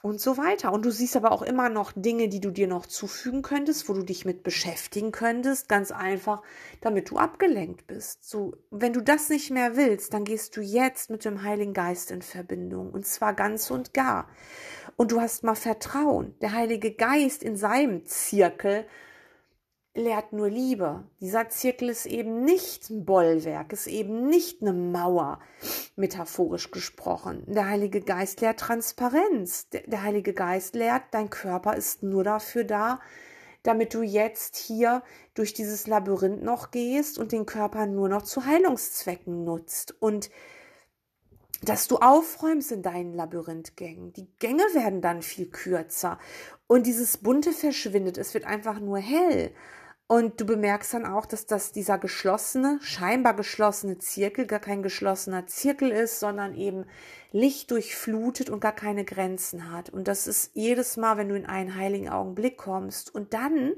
und 0.01 0.21
so 0.21 0.37
weiter. 0.37 0.73
Und 0.73 0.85
du 0.85 0.91
siehst 0.91 1.17
aber 1.17 1.33
auch 1.33 1.43
immer 1.43 1.69
noch 1.69 1.93
Dinge, 1.95 2.29
die 2.29 2.41
du 2.41 2.51
dir 2.51 2.69
noch 2.69 2.87
zufügen 2.87 3.43
könntest, 3.43 3.89
wo 3.89 3.95
du 3.95 4.03
dich 4.03 4.25
mit 4.25 4.43
beschäftigen 4.43 5.11
könntest, 5.11 5.69
ganz 5.69 5.91
einfach, 5.91 6.43
damit 6.81 7.11
du 7.11 7.17
abgelenkt 7.17 7.87
bist. 7.87 8.29
So, 8.29 8.55
wenn 8.71 8.93
du 8.93 9.03
das 9.03 9.29
nicht 9.29 9.51
mehr 9.51 9.77
willst, 9.77 10.15
dann 10.15 10.25
gehst 10.25 10.57
du 10.57 10.61
jetzt 10.61 11.11
mit 11.11 11.25
dem 11.25 11.43
Heiligen 11.43 11.75
Geist 11.75 12.11
in 12.11 12.23
Verbindung 12.23 12.91
und 12.91 13.07
zwar 13.07 13.35
ganz 13.35 13.71
und 13.71 13.93
gar. 13.93 14.29
Und 14.97 15.13
du 15.13 15.21
hast 15.21 15.43
mal 15.43 15.57
Vertrauen. 15.57 16.35
Der 16.41 16.53
Heilige 16.53 16.93
Geist 16.93 17.43
in 17.43 17.57
seinem 17.57 18.07
Zirkel 18.07 18.87
lehrt 19.95 20.33
nur 20.33 20.49
Liebe. 20.49 21.05
Dieser 21.21 21.49
Zirkel 21.49 21.89
ist 21.89 22.07
eben 22.07 22.45
nicht 22.45 22.89
ein 22.91 23.05
Bollwerk, 23.05 23.73
ist 23.73 23.87
eben 23.87 24.29
nicht 24.29 24.63
eine 24.63 24.73
Mauer, 24.73 25.41
metaphorisch 25.97 26.71
gesprochen. 26.71 27.43
Der 27.47 27.69
Heilige 27.69 28.01
Geist 28.01 28.41
lehrt 28.41 28.61
Transparenz. 28.61 29.69
Der, 29.71 30.03
Heilige 30.03 30.35
Geist 30.35 30.75
lehrt, 30.75 31.03
dein 31.11 31.31
Körper 31.31 31.75
ist 31.75 32.03
nur 32.03 32.25
dafür 32.25 32.65
da, 32.65 33.01
damit 33.63 33.93
du 33.95 34.03
jetzt 34.03 34.57
hier 34.57 35.03
durch 35.35 35.53
dieses 35.53 35.87
Labyrinth 35.87 36.43
noch 36.43 36.71
gehst 36.71 37.19
und 37.19 37.33
den 37.33 37.47
Körper 37.47 37.87
nur 37.87 38.09
noch 38.09 38.23
zu 38.23 38.47
Heilungszwecken 38.47 39.45
nutzt. 39.45 39.97
Und 40.01 40.31
dass 41.63 41.89
du 41.89 41.97
aufräumst 41.97 42.71
in 42.71 42.83
deinen 42.83 43.15
Labyrinthgängen. 43.15 44.13
Die 44.13 44.29
Gänge 44.39 44.63
werden 44.75 45.01
dann 45.01 45.23
viel 45.23 45.51
kürzer 45.51 46.19
und 46.69 46.87
dieses 46.87 47.17
Bunte 47.19 47.53
verschwindet. 47.53 48.17
Es 48.17 48.33
wird 48.35 48.45
einfach 48.45 48.79
nur 48.79 48.99
hell. 48.99 49.51
Und 50.11 50.41
du 50.41 50.47
bemerkst 50.47 50.95
dann 50.95 51.05
auch, 51.05 51.27
dass 51.27 51.45
das 51.45 51.71
dieser 51.71 51.99
geschlossene, 51.99 52.79
scheinbar 52.81 53.35
geschlossene 53.35 53.99
Zirkel 53.99 54.47
gar 54.47 54.59
kein 54.59 54.83
geschlossener 54.83 55.47
Zirkel 55.47 55.91
ist, 55.91 56.19
sondern 56.19 56.55
eben 56.55 56.87
Licht 57.31 57.71
durchflutet 57.71 58.49
und 58.49 58.61
gar 58.61 58.73
keine 58.73 59.05
Grenzen 59.05 59.71
hat. 59.71 59.91
Und 59.91 60.09
das 60.09 60.27
ist 60.27 60.53
jedes 60.55 60.97
Mal, 60.97 61.19
wenn 61.19 61.29
du 61.29 61.37
in 61.37 61.45
einen 61.45 61.77
heiligen 61.77 62.09
Augenblick 62.09 62.57
kommst 62.57 63.15
und 63.15 63.35
dann 63.35 63.75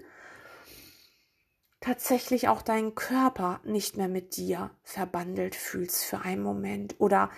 tatsächlich 1.81 2.47
auch 2.47 2.63
deinen 2.63 2.95
Körper 2.95 3.59
nicht 3.65 3.97
mehr 3.97 4.09
mit 4.09 4.37
dir 4.37 4.71
verbandelt 4.85 5.57
fühlst 5.57 6.05
für 6.05 6.21
einen 6.21 6.45
Moment 6.45 6.95
oder 6.99 7.31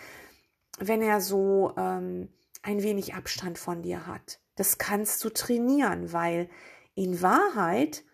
wenn 0.79 1.01
er 1.01 1.23
so 1.23 1.73
ähm, 1.79 2.29
ein 2.63 2.83
wenig 2.83 3.15
Abstand 3.15 3.59
von 3.59 3.81
dir 3.81 4.07
hat. 4.07 4.39
Das 4.57 4.77
kannst 4.77 5.25
du 5.25 5.31
trainieren, 5.31 6.13
weil 6.13 6.51
in 6.95 7.23
Wahrheit 7.23 8.05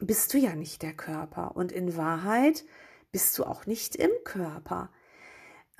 bist 0.00 0.32
du 0.34 0.38
ja 0.38 0.54
nicht 0.54 0.82
der 0.82 0.94
Körper. 0.94 1.56
Und 1.56 1.72
in 1.72 1.96
Wahrheit 1.96 2.64
bist 3.12 3.38
du 3.38 3.44
auch 3.44 3.66
nicht 3.66 3.96
im 3.96 4.10
Körper. 4.24 4.90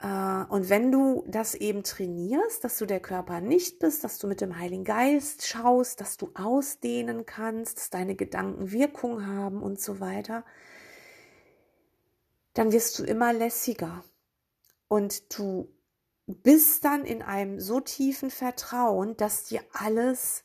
Äh, 0.02 0.44
und 0.48 0.68
wenn 0.68 0.90
du 0.92 1.24
das 1.26 1.54
eben 1.54 1.82
trainierst, 1.82 2.64
dass 2.64 2.78
du 2.78 2.86
der 2.86 3.00
Körper 3.00 3.40
nicht 3.40 3.78
bist, 3.78 4.04
dass 4.04 4.18
du 4.18 4.26
mit 4.26 4.40
dem 4.40 4.58
Heiligen 4.58 4.84
Geist 4.84 5.46
schaust, 5.46 6.00
dass 6.00 6.16
du 6.16 6.30
ausdehnen 6.34 7.26
kannst, 7.26 7.78
dass 7.78 7.90
deine 7.90 8.14
Gedanken 8.14 8.70
Wirkung 8.70 9.26
haben 9.26 9.62
und 9.62 9.80
so 9.80 10.00
weiter, 10.00 10.44
dann 12.54 12.72
wirst 12.72 12.98
du 12.98 13.04
immer 13.04 13.32
lässiger. 13.32 14.04
Und 14.88 15.38
du 15.38 15.68
bist 16.26 16.84
dann 16.84 17.04
in 17.04 17.22
einem 17.22 17.60
so 17.60 17.80
tiefen 17.80 18.30
Vertrauen, 18.30 19.16
dass 19.16 19.44
dir 19.44 19.60
alles 19.72 20.44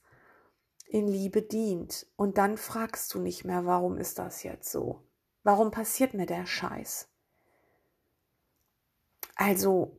in 0.90 1.08
Liebe 1.08 1.42
dient. 1.42 2.08
Und 2.16 2.38
dann 2.38 2.58
fragst 2.58 3.14
du 3.14 3.20
nicht 3.20 3.46
mehr, 3.46 3.66
warum 3.66 3.98
ist 3.98 4.20
das 4.20 4.44
jetzt 4.44 4.72
so? 4.72 5.04
Warum 5.44 5.72
passiert 5.72 6.14
mir 6.14 6.26
der 6.26 6.46
Scheiß? 6.46 7.08
Also, 9.36 9.96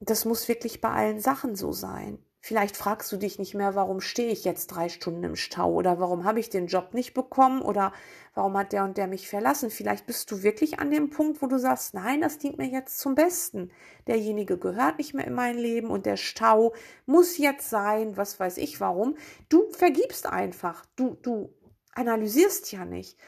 das 0.00 0.24
muss 0.24 0.48
wirklich 0.48 0.80
bei 0.80 0.90
allen 0.90 1.20
Sachen 1.20 1.54
so 1.54 1.72
sein. 1.72 2.24
Vielleicht 2.42 2.74
fragst 2.74 3.12
du 3.12 3.18
dich 3.18 3.38
nicht 3.38 3.54
mehr, 3.54 3.74
warum 3.74 4.00
stehe 4.00 4.32
ich 4.32 4.44
jetzt 4.44 4.68
drei 4.68 4.88
Stunden 4.88 5.22
im 5.24 5.36
Stau 5.36 5.74
oder 5.74 6.00
warum 6.00 6.24
habe 6.24 6.40
ich 6.40 6.48
den 6.48 6.68
Job 6.68 6.94
nicht 6.94 7.12
bekommen 7.12 7.60
oder 7.60 7.92
warum 8.34 8.56
hat 8.56 8.72
der 8.72 8.84
und 8.84 8.96
der 8.96 9.08
mich 9.08 9.28
verlassen. 9.28 9.68
Vielleicht 9.68 10.06
bist 10.06 10.30
du 10.30 10.42
wirklich 10.42 10.78
an 10.78 10.90
dem 10.90 11.10
Punkt, 11.10 11.42
wo 11.42 11.46
du 11.46 11.58
sagst, 11.58 11.92
nein, 11.92 12.22
das 12.22 12.38
dient 12.38 12.56
mir 12.56 12.66
jetzt 12.66 12.98
zum 12.98 13.14
Besten. 13.14 13.70
Derjenige 14.06 14.56
gehört 14.56 14.96
nicht 14.96 15.12
mehr 15.12 15.26
in 15.26 15.34
mein 15.34 15.58
Leben 15.58 15.90
und 15.90 16.06
der 16.06 16.16
Stau 16.16 16.72
muss 17.04 17.36
jetzt 17.36 17.68
sein, 17.68 18.16
was 18.16 18.40
weiß 18.40 18.56
ich 18.56 18.80
warum. 18.80 19.18
Du 19.50 19.68
vergibst 19.72 20.26
einfach. 20.26 20.86
Du, 20.96 21.18
du 21.20 21.52
analysierst 21.92 22.72
ja 22.72 22.86
nicht 22.86 23.18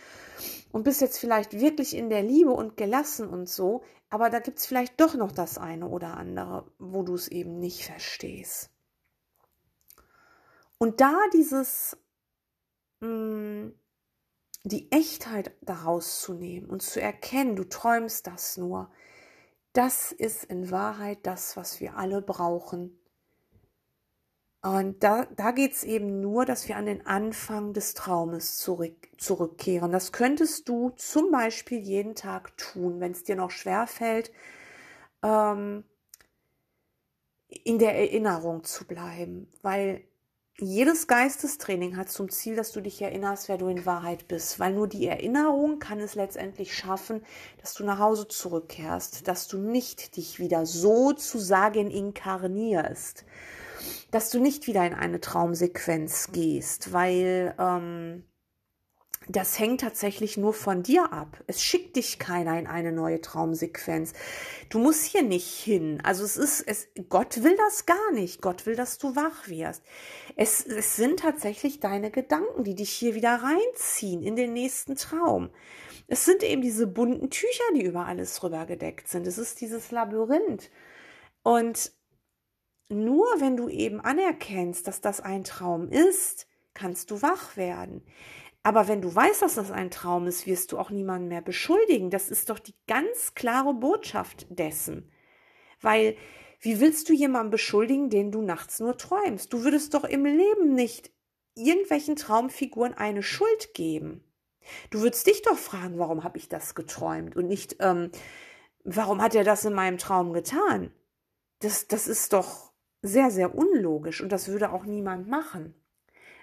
und 0.73 0.85
bist 0.85 1.03
jetzt 1.03 1.19
vielleicht 1.19 1.61
wirklich 1.61 1.95
in 1.95 2.09
der 2.09 2.23
Liebe 2.23 2.53
und 2.53 2.79
gelassen 2.79 3.29
und 3.29 3.49
so, 3.49 3.83
aber 4.09 4.31
da 4.31 4.39
gibt 4.39 4.59
es 4.59 4.67
vielleicht 4.67 4.99
doch 5.01 5.15
noch 5.15 5.33
das 5.33 5.59
eine 5.59 5.89
oder 5.89 6.17
andere, 6.17 6.73
wo 6.79 7.03
du 7.03 7.15
es 7.15 7.29
eben 7.29 7.59
nicht 7.59 7.85
verstehst. 7.85 8.71
Und 10.83 11.01
da 11.01 11.15
dieses, 11.33 11.97
mh, 12.99 13.07
mm, 13.07 13.75
die 14.65 14.91
Echtheit 14.91 15.53
daraus 15.61 16.21
zu 16.21 16.35
nehmen 16.35 16.69
und 16.69 16.83
zu 16.83 17.01
erkennen, 17.01 17.55
du 17.55 17.63
träumst 17.63 18.27
das 18.27 18.57
nur, 18.57 18.91
das 19.75 20.11
ist 20.11 20.45
in 20.47 20.73
Wahrheit 20.73 21.21
das, 21.23 21.57
was 21.57 21.79
wir 21.79 21.97
alle 21.97 22.21
brauchen. 22.21 22.99
Und 24.63 25.05
da, 25.05 25.27
da 25.27 25.53
geht 25.53 25.71
es 25.71 25.85
eben 25.85 26.21
nur, 26.21 26.47
dass 26.47 26.67
wir 26.67 26.77
an 26.77 26.87
den 26.87 27.07
Anfang 27.07 27.75
des 27.75 27.95
Traumes 27.95 28.59
zurück, 28.59 29.09
zurückkehren. 29.19 29.93
Das 29.93 30.11
könntest 30.11 30.69
du 30.69 30.91
zum 30.97 31.31
Beispiel 31.31 31.79
jeden 31.79 32.17
Tag 32.17 32.57
tun, 32.57 32.99
wenn 32.99 33.13
es 33.13 33.23
dir 33.23 33.37
noch 33.37 33.53
schwer 33.53 33.87
fällt, 33.87 34.33
ähm, 35.23 35.85
in 37.47 37.79
der 37.79 37.97
Erinnerung 37.97 38.65
zu 38.65 38.85
bleiben, 38.85 39.47
weil 39.63 40.09
jedes 40.59 41.07
Geistestraining 41.07 41.97
hat 41.97 42.11
zum 42.11 42.31
Ziel, 42.31 42.57
dass 42.57 42.73
du 42.73 42.81
dich 42.81 43.01
erinnerst, 43.01 43.49
wer 43.49 43.59
du 43.59 43.69
in 43.69 43.87
Wahrheit 43.87 44.29
bist, 44.29 44.61
weil 44.61 44.75
nur 44.75 44.87
die 44.87 45.07
Erinnerung 45.07 45.79
kann 45.79 45.99
es 45.99 46.15
letztendlich 46.15 46.77
schaffen, 46.77 47.25
dass 47.61 47.75
du 47.75 47.85
nach 47.85 47.99
Hause 47.99 48.29
zurückkehrst, 48.29 49.27
dass 49.29 49.49
du 49.49 49.59
nicht 49.59 50.17
dich 50.17 50.39
wieder 50.39 50.67
sozusagen 50.67 51.91
inkarnierst, 51.91 53.25
dass 54.11 54.31
du 54.31 54.41
nicht 54.41 54.67
wieder 54.67 54.87
in 54.87 54.95
eine 54.95 55.21
Traumsequenz 55.21 56.33
gehst, 56.33 56.93
weil 56.93 57.55
ähm, 57.59 58.25
das 59.29 59.59
hängt 59.59 59.81
tatsächlich 59.81 60.37
nur 60.37 60.53
von 60.53 60.83
dir 60.83 61.13
ab. 61.13 61.43
Es 61.47 61.63
schickt 61.63 61.97
dich 61.97 62.19
keiner 62.19 62.59
in 62.59 62.67
eine 62.67 62.93
neue 62.93 63.21
Traumsequenz. 63.21 64.13
Du 64.69 64.79
musst 64.79 65.05
hier 65.05 65.23
nicht 65.23 65.49
hin. 65.49 66.01
Also 66.03 66.25
es 66.25 66.37
ist, 66.37 66.61
es, 66.61 66.89
Gott 67.09 67.43
will 67.43 67.57
das 67.57 67.87
gar 67.87 68.13
nicht. 68.13 68.43
Gott 68.43 68.67
will, 68.67 68.75
dass 68.75 68.99
du 68.99 69.15
wach 69.15 69.49
wirst. 69.49 69.83
Es, 70.37 70.67
es 70.67 70.97
sind 70.97 71.21
tatsächlich 71.21 71.81
deine 71.81 72.11
Gedanken, 72.11 72.65
die 72.65 72.75
dich 72.75 72.91
hier 72.91 73.15
wieder 73.15 73.43
reinziehen 73.43 74.23
in 74.23 74.37
den 74.37 74.53
nächsten 74.53 74.97
Traum. 74.97 75.51
Es 76.09 76.25
sind 76.25 76.43
eben 76.43 76.63
diese 76.63 76.87
bunten 76.87 77.31
Tücher, 77.31 77.65
die 77.75 77.85
über 77.85 78.07
alles 78.07 78.43
rüber 78.43 78.67
gedeckt 78.67 79.09
sind. 79.09 79.27
Es 79.27 79.39
ist 79.39 79.61
dieses 79.61 79.91
Labyrinth. 79.91 80.71
Und 81.43 81.93
nur 82.89 83.27
wenn 83.39 83.57
du 83.57 83.69
eben 83.69 84.01
anerkennst, 84.01 84.87
dass 84.87 85.01
das 85.01 85.21
ein 85.21 85.45
Traum 85.45 85.89
ist, 85.89 86.47
kannst 86.75 87.11
du 87.11 87.23
wach 87.23 87.57
werden. 87.57 88.03
Aber 88.63 88.89
wenn 88.89 89.03
du 89.03 89.15
weißt, 89.15 89.43
dass 89.43 89.57
das 89.57 89.71
ein 89.71 89.91
Traum 89.91 90.27
ist, 90.27 90.47
wirst 90.47 90.73
du 90.73 90.79
auch 90.79 90.91
niemanden 90.91 91.29
mehr 91.29 91.43
beschuldigen. 91.43 92.11
Das 92.11 92.31
ist 92.31 92.49
doch 92.51 92.59
die 92.59 92.75
ganz 92.87 93.35
klare 93.35 93.75
Botschaft 93.75 94.47
dessen. 94.51 95.11
Weil 95.81 96.17
Wie 96.63 96.79
willst 96.79 97.09
du 97.09 97.13
jemanden 97.13 97.51
beschuldigen, 97.51 98.09
den 98.09 98.31
du 98.31 98.41
nachts 98.41 98.79
nur 98.79 98.97
träumst? 98.97 99.53
Du 99.53 99.65
würdest 99.65 99.95
doch 99.95 100.05
im 100.05 100.25
Leben 100.25 100.75
nicht 100.75 101.11
irgendwelchen 101.57 102.15
Traumfiguren 102.15 102.95
eine 102.95 103.25
Schuld 103.25 103.75
geben. 103.75 104.23
Du 104.91 105.01
würdest 105.01 105.27
dich 105.27 105.43
doch 105.43 105.59
fragen, 105.59 105.99
warum 105.99 106.23
habe 106.23 106.39
ich 106.39 106.49
das 106.49 106.77
geträumt 106.77 107.35
und 107.35 107.49
nicht, 107.49 107.77
ähm, 107.81 108.13
warum 108.85 109.21
hat 109.21 109.35
er 109.35 109.43
das 109.43 109.65
in 109.65 109.73
meinem 109.73 109.99
Traum 109.99 110.33
getan? 110.33 110.93
Das, 111.59 111.89
das 111.89 112.07
ist 112.07 112.33
doch 112.33 112.73
sehr, 113.03 113.33
sehr 113.33 113.57
unlogisch 113.57 114.21
und 114.21 114.31
das 114.31 114.47
würde 114.47 114.71
auch 114.73 114.85
niemand 114.85 115.27
machen. 115.29 115.75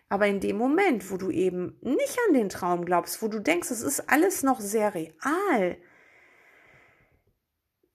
Aber 0.09 0.25
in 0.25 0.39
dem 0.39 0.57
Moment, 0.57 1.11
wo 1.11 1.17
du 1.17 1.29
eben 1.29 1.77
nicht 1.81 2.17
an 2.27 2.33
den 2.33 2.49
Traum 2.49 2.83
glaubst, 2.83 3.21
wo 3.21 3.27
du 3.27 3.39
denkst, 3.39 3.69
es 3.69 3.81
ist 3.81 4.09
alles 4.09 4.41
noch 4.41 4.59
sehr 4.59 4.95
real, 4.95 5.77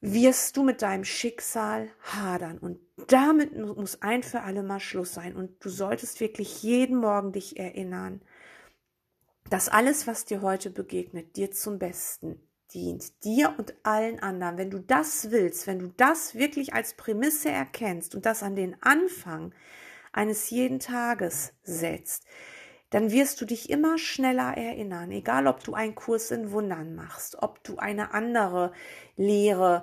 wirst 0.00 0.57
du 0.57 0.62
mit 0.62 0.83
deinem 0.83 1.05
Schicksal 1.05 1.90
hadern. 2.03 2.59
Und 2.59 2.79
damit 3.09 3.57
muss 3.57 4.00
ein 4.03 4.22
für 4.22 4.42
alle 4.42 4.62
Mal 4.62 4.79
Schluss 4.79 5.12
sein. 5.12 5.35
Und 5.35 5.64
du 5.64 5.68
solltest 5.68 6.20
wirklich 6.20 6.62
jeden 6.62 6.98
Morgen 6.98 7.33
dich 7.33 7.59
erinnern, 7.59 8.22
dass 9.50 9.68
alles, 9.68 10.07
was 10.07 10.24
dir 10.24 10.40
heute 10.40 10.70
begegnet, 10.70 11.37
dir 11.37 11.50
zum 11.50 11.79
Besten 11.79 12.40
dient, 12.72 13.24
dir 13.24 13.55
und 13.59 13.74
allen 13.83 14.20
anderen. 14.20 14.57
Wenn 14.57 14.70
du 14.70 14.79
das 14.79 15.31
willst, 15.31 15.66
wenn 15.66 15.81
du 15.81 15.88
das 15.96 16.35
wirklich 16.35 16.74
als 16.74 16.94
Prämisse 16.94 17.50
erkennst 17.50 18.14
und 18.14 18.24
das 18.24 18.42
an 18.42 18.57
den 18.57 18.77
Anfang 18.83 19.53
eines 20.14 20.50
jeden 20.50 20.81
Tages 20.81 21.53
setzt, 21.62 22.24
dann 22.90 23.11
wirst 23.11 23.40
du 23.40 23.44
dich 23.44 23.70
immer 23.70 23.98
schneller 23.98 24.57
erinnern, 24.57 25.11
egal 25.11 25.48
ob 25.48 25.64
du 25.64 25.74
einen 25.74 25.96
Kurs 25.96 26.31
in 26.31 26.53
Wundern 26.53 26.94
machst, 26.94 27.42
ob 27.42 27.62
du 27.64 27.77
eine 27.79 28.14
andere 28.14 28.72
Lehre, 29.16 29.83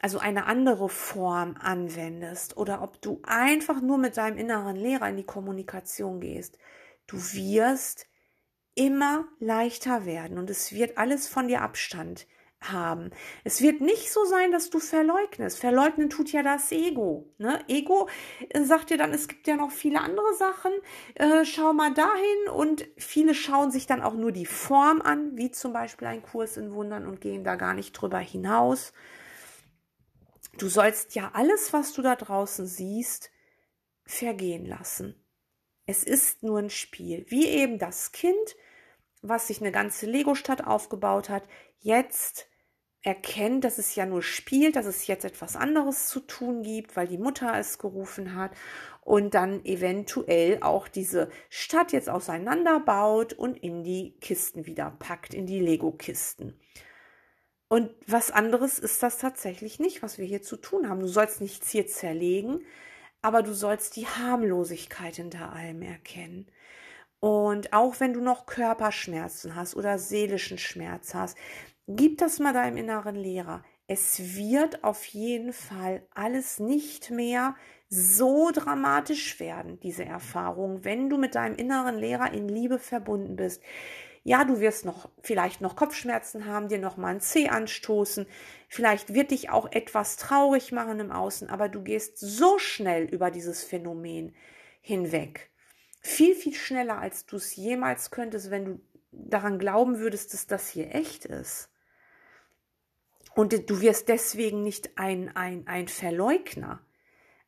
also 0.00 0.18
eine 0.20 0.46
andere 0.46 0.88
Form 0.88 1.56
anwendest 1.58 2.56
oder 2.56 2.82
ob 2.82 3.02
du 3.02 3.20
einfach 3.24 3.80
nur 3.80 3.98
mit 3.98 4.16
deinem 4.16 4.38
inneren 4.38 4.76
Lehrer 4.76 5.08
in 5.08 5.16
die 5.16 5.24
Kommunikation 5.24 6.20
gehst. 6.20 6.56
Du 7.08 7.16
wirst 7.16 8.06
immer 8.74 9.26
leichter 9.40 10.06
werden 10.06 10.38
und 10.38 10.48
es 10.48 10.72
wird 10.72 10.98
alles 10.98 11.26
von 11.26 11.48
dir 11.48 11.62
Abstand 11.62 12.26
haben. 12.70 13.10
Es 13.44 13.60
wird 13.60 13.80
nicht 13.80 14.12
so 14.12 14.24
sein, 14.24 14.52
dass 14.52 14.70
du 14.70 14.78
verleugnest. 14.78 15.58
Verleugnen 15.58 16.10
tut 16.10 16.30
ja 16.32 16.42
das 16.42 16.70
Ego. 16.72 17.32
Ne? 17.38 17.60
Ego 17.68 18.08
äh, 18.50 18.62
sagt 18.62 18.90
dir 18.90 18.98
dann, 18.98 19.12
es 19.12 19.28
gibt 19.28 19.46
ja 19.46 19.56
noch 19.56 19.70
viele 19.70 20.00
andere 20.00 20.34
Sachen. 20.34 20.72
Äh, 21.14 21.44
schau 21.44 21.72
mal 21.72 21.92
dahin 21.92 22.48
und 22.54 22.86
viele 22.96 23.34
schauen 23.34 23.70
sich 23.70 23.86
dann 23.86 24.02
auch 24.02 24.14
nur 24.14 24.32
die 24.32 24.46
Form 24.46 25.02
an, 25.02 25.36
wie 25.36 25.50
zum 25.50 25.72
Beispiel 25.72 26.08
ein 26.08 26.22
Kurs 26.22 26.56
in 26.56 26.72
Wundern 26.72 27.06
und 27.06 27.20
gehen 27.20 27.44
da 27.44 27.56
gar 27.56 27.74
nicht 27.74 27.92
drüber 27.92 28.18
hinaus. 28.18 28.92
Du 30.58 30.68
sollst 30.68 31.14
ja 31.14 31.30
alles, 31.34 31.72
was 31.72 31.92
du 31.92 32.02
da 32.02 32.14
draußen 32.14 32.66
siehst, 32.66 33.30
vergehen 34.04 34.66
lassen. 34.66 35.16
Es 35.86 36.04
ist 36.04 36.42
nur 36.42 36.58
ein 36.58 36.70
Spiel, 36.70 37.24
wie 37.28 37.48
eben 37.48 37.78
das 37.78 38.12
Kind, 38.12 38.56
was 39.22 39.48
sich 39.48 39.60
eine 39.60 39.72
ganze 39.72 40.06
Lego-Stadt 40.06 40.64
aufgebaut 40.64 41.28
hat, 41.28 41.44
jetzt 41.80 42.48
erkennt, 43.02 43.64
dass 43.64 43.78
es 43.78 43.94
ja 43.96 44.06
nur 44.06 44.22
spielt, 44.22 44.76
dass 44.76 44.86
es 44.86 45.06
jetzt 45.06 45.24
etwas 45.24 45.56
anderes 45.56 46.08
zu 46.08 46.20
tun 46.20 46.62
gibt, 46.62 46.96
weil 46.96 47.08
die 47.08 47.18
Mutter 47.18 47.52
es 47.58 47.78
gerufen 47.78 48.36
hat 48.36 48.52
und 49.00 49.34
dann 49.34 49.64
eventuell 49.64 50.58
auch 50.62 50.86
diese 50.86 51.28
Stadt 51.48 51.92
jetzt 51.92 52.08
auseinanderbaut 52.08 53.32
und 53.32 53.56
in 53.58 53.82
die 53.82 54.14
Kisten 54.20 54.66
wieder 54.66 54.92
packt, 54.98 55.34
in 55.34 55.46
die 55.46 55.58
Lego-Kisten. 55.58 56.58
Und 57.68 57.90
was 58.06 58.30
anderes 58.30 58.78
ist 58.78 59.02
das 59.02 59.18
tatsächlich 59.18 59.80
nicht, 59.80 60.02
was 60.02 60.18
wir 60.18 60.26
hier 60.26 60.42
zu 60.42 60.56
tun 60.56 60.88
haben. 60.88 61.00
Du 61.00 61.08
sollst 61.08 61.40
nichts 61.40 61.70
hier 61.70 61.86
zerlegen, 61.86 62.60
aber 63.22 63.42
du 63.42 63.54
sollst 63.54 63.96
die 63.96 64.06
Harmlosigkeit 64.06 65.16
hinter 65.16 65.52
allem 65.52 65.82
erkennen. 65.82 66.46
Und 67.18 67.72
auch 67.72 67.98
wenn 67.98 68.12
du 68.12 68.20
noch 68.20 68.46
Körperschmerzen 68.46 69.56
hast 69.56 69.74
oder 69.74 69.98
seelischen 69.98 70.58
Schmerz 70.58 71.14
hast, 71.14 71.38
Gib 71.96 72.18
das 72.18 72.38
mal 72.38 72.52
deinem 72.52 72.76
inneren 72.76 73.16
Lehrer. 73.16 73.64
Es 73.86 74.36
wird 74.36 74.84
auf 74.84 75.04
jeden 75.06 75.52
Fall 75.52 76.06
alles 76.14 76.58
nicht 76.58 77.10
mehr 77.10 77.56
so 77.88 78.50
dramatisch 78.52 79.38
werden, 79.40 79.78
diese 79.80 80.04
Erfahrung, 80.04 80.84
wenn 80.84 81.10
du 81.10 81.18
mit 81.18 81.34
deinem 81.34 81.56
inneren 81.56 81.96
Lehrer 81.96 82.32
in 82.32 82.48
Liebe 82.48 82.78
verbunden 82.78 83.36
bist. 83.36 83.62
Ja, 84.22 84.44
du 84.44 84.60
wirst 84.60 84.84
noch 84.84 85.10
vielleicht 85.22 85.60
noch 85.60 85.76
Kopfschmerzen 85.76 86.46
haben, 86.46 86.68
dir 86.68 86.78
noch 86.78 86.96
mal 86.96 87.08
ein 87.08 87.20
Zeh 87.20 87.48
anstoßen. 87.48 88.26
Vielleicht 88.68 89.12
wird 89.12 89.32
dich 89.32 89.50
auch 89.50 89.70
etwas 89.72 90.16
traurig 90.16 90.72
machen 90.72 91.00
im 91.00 91.10
Außen, 91.10 91.50
aber 91.50 91.68
du 91.68 91.82
gehst 91.82 92.18
so 92.18 92.58
schnell 92.58 93.04
über 93.04 93.30
dieses 93.30 93.64
Phänomen 93.64 94.34
hinweg. 94.80 95.50
Viel, 96.00 96.34
viel 96.34 96.54
schneller, 96.54 96.98
als 96.98 97.26
du 97.26 97.36
es 97.36 97.56
jemals 97.56 98.10
könntest, 98.10 98.50
wenn 98.50 98.64
du 98.64 98.80
daran 99.10 99.58
glauben 99.58 99.98
würdest, 99.98 100.32
dass 100.32 100.46
das 100.46 100.68
hier 100.68 100.94
echt 100.94 101.24
ist. 101.24 101.71
Und 103.34 103.70
du 103.70 103.80
wirst 103.80 104.08
deswegen 104.08 104.62
nicht 104.62 104.98
ein, 104.98 105.34
ein, 105.34 105.66
ein 105.66 105.88
Verleugner. 105.88 106.80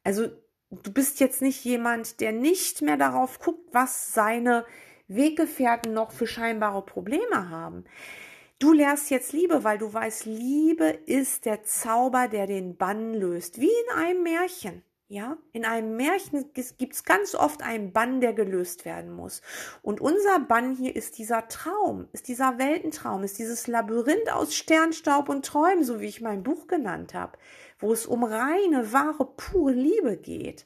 Also 0.03 0.29
du 0.71 0.93
bist 0.93 1.21
jetzt 1.21 1.43
nicht 1.43 1.65
jemand, 1.65 2.21
der 2.21 2.33
nicht 2.33 2.83
mehr 2.83 2.97
darauf 2.97 3.39
guckt, 3.39 3.69
was 3.73 4.13
seine 4.13 4.65
Weggefährten 5.09 5.93
noch 5.93 6.13
für 6.13 6.27
scheinbare 6.27 6.85
Probleme 6.85 7.51
haben. 7.51 7.85
Du 8.59 8.73
lehrst 8.73 9.11
jetzt 9.11 9.33
Liebe, 9.33 9.65
weil 9.65 9.79
du 9.79 9.93
weißt, 9.93 10.27
Liebe 10.27 10.87
ist 10.87 11.45
der 11.45 11.65
Zauber, 11.65 12.29
der 12.29 12.47
den 12.47 12.77
Bann 12.77 13.13
löst, 13.13 13.61
wie 13.61 13.67
in 13.67 13.99
einem 13.99 14.23
Märchen. 14.23 14.83
Ja, 15.09 15.37
in 15.53 15.67
einem 15.67 15.97
Märchen 15.97 16.51
gibt 16.55 16.95
es 16.95 17.05
ganz 17.05 17.35
oft 17.35 17.63
einen 17.63 17.93
Bann, 17.93 18.23
der 18.23 18.33
gelöst 18.33 18.87
werden 18.87 19.13
muss. 19.13 19.43
Und 19.83 20.01
unser 20.01 20.41
Bann 20.41 20.75
hier 20.75 20.97
ist 20.97 21.19
dieser 21.19 21.47
Traum, 21.49 22.09
ist 22.13 22.27
dieser 22.27 22.59
Weltentraum, 22.59 23.23
ist 23.23 23.39
dieses 23.39 23.67
Labyrinth 23.67 24.33
aus 24.33 24.55
Sternstaub 24.55 25.29
und 25.29 25.45
Träumen, 25.45 25.85
so 25.85 26.01
wie 26.01 26.07
ich 26.07 26.23
mein 26.23 26.43
Buch 26.43 26.69
genannt 26.69 27.13
habe, 27.13 27.37
wo 27.79 27.93
es 27.93 28.07
um 28.07 28.25
reine, 28.25 28.95
wahre, 28.95 29.27
pure 29.27 29.73
Liebe 29.73 30.17
geht. 30.17 30.65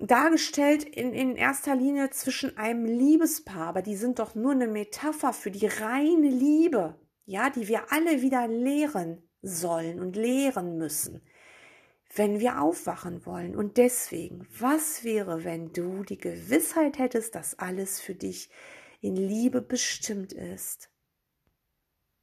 Dargestellt 0.00 0.82
in, 0.84 1.12
in 1.12 1.36
erster 1.36 1.76
Linie 1.76 2.08
zwischen 2.10 2.56
einem 2.56 2.86
Liebespaar, 2.86 3.68
aber 3.68 3.82
die 3.82 3.96
sind 3.96 4.20
doch 4.20 4.34
nur 4.34 4.52
eine 4.52 4.68
Metapher 4.68 5.34
für 5.34 5.50
die 5.50 5.66
reine 5.66 6.30
Liebe, 6.30 6.94
ja, 7.26 7.50
die 7.50 7.68
wir 7.68 7.92
alle 7.92 8.22
wieder 8.22 8.48
lehren 8.48 9.22
sollen 9.42 10.00
und 10.00 10.16
lehren 10.16 10.78
müssen 10.78 11.20
wenn 12.16 12.40
wir 12.40 12.60
aufwachen 12.60 13.24
wollen. 13.26 13.54
Und 13.54 13.76
deswegen, 13.76 14.46
was 14.58 15.04
wäre, 15.04 15.44
wenn 15.44 15.72
du 15.72 16.02
die 16.04 16.18
Gewissheit 16.18 16.98
hättest, 16.98 17.34
dass 17.34 17.58
alles 17.58 18.00
für 18.00 18.14
dich 18.14 18.50
in 19.00 19.16
Liebe 19.16 19.62
bestimmt 19.62 20.32
ist? 20.32 20.90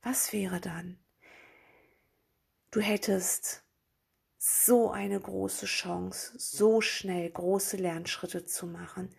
Was 0.02 0.34
wäre 0.34 0.60
dann? 0.60 1.00
Du 2.72 2.82
hättest 2.82 3.64
so 4.38 4.92
eine 4.92 5.20
große 5.20 5.68
Chance, 5.68 6.34
so 6.38 6.82
schnell 6.82 7.30
große 7.30 7.78
Lernschritte 7.78 8.46
zu 8.46 8.68
machen. 8.68 9.16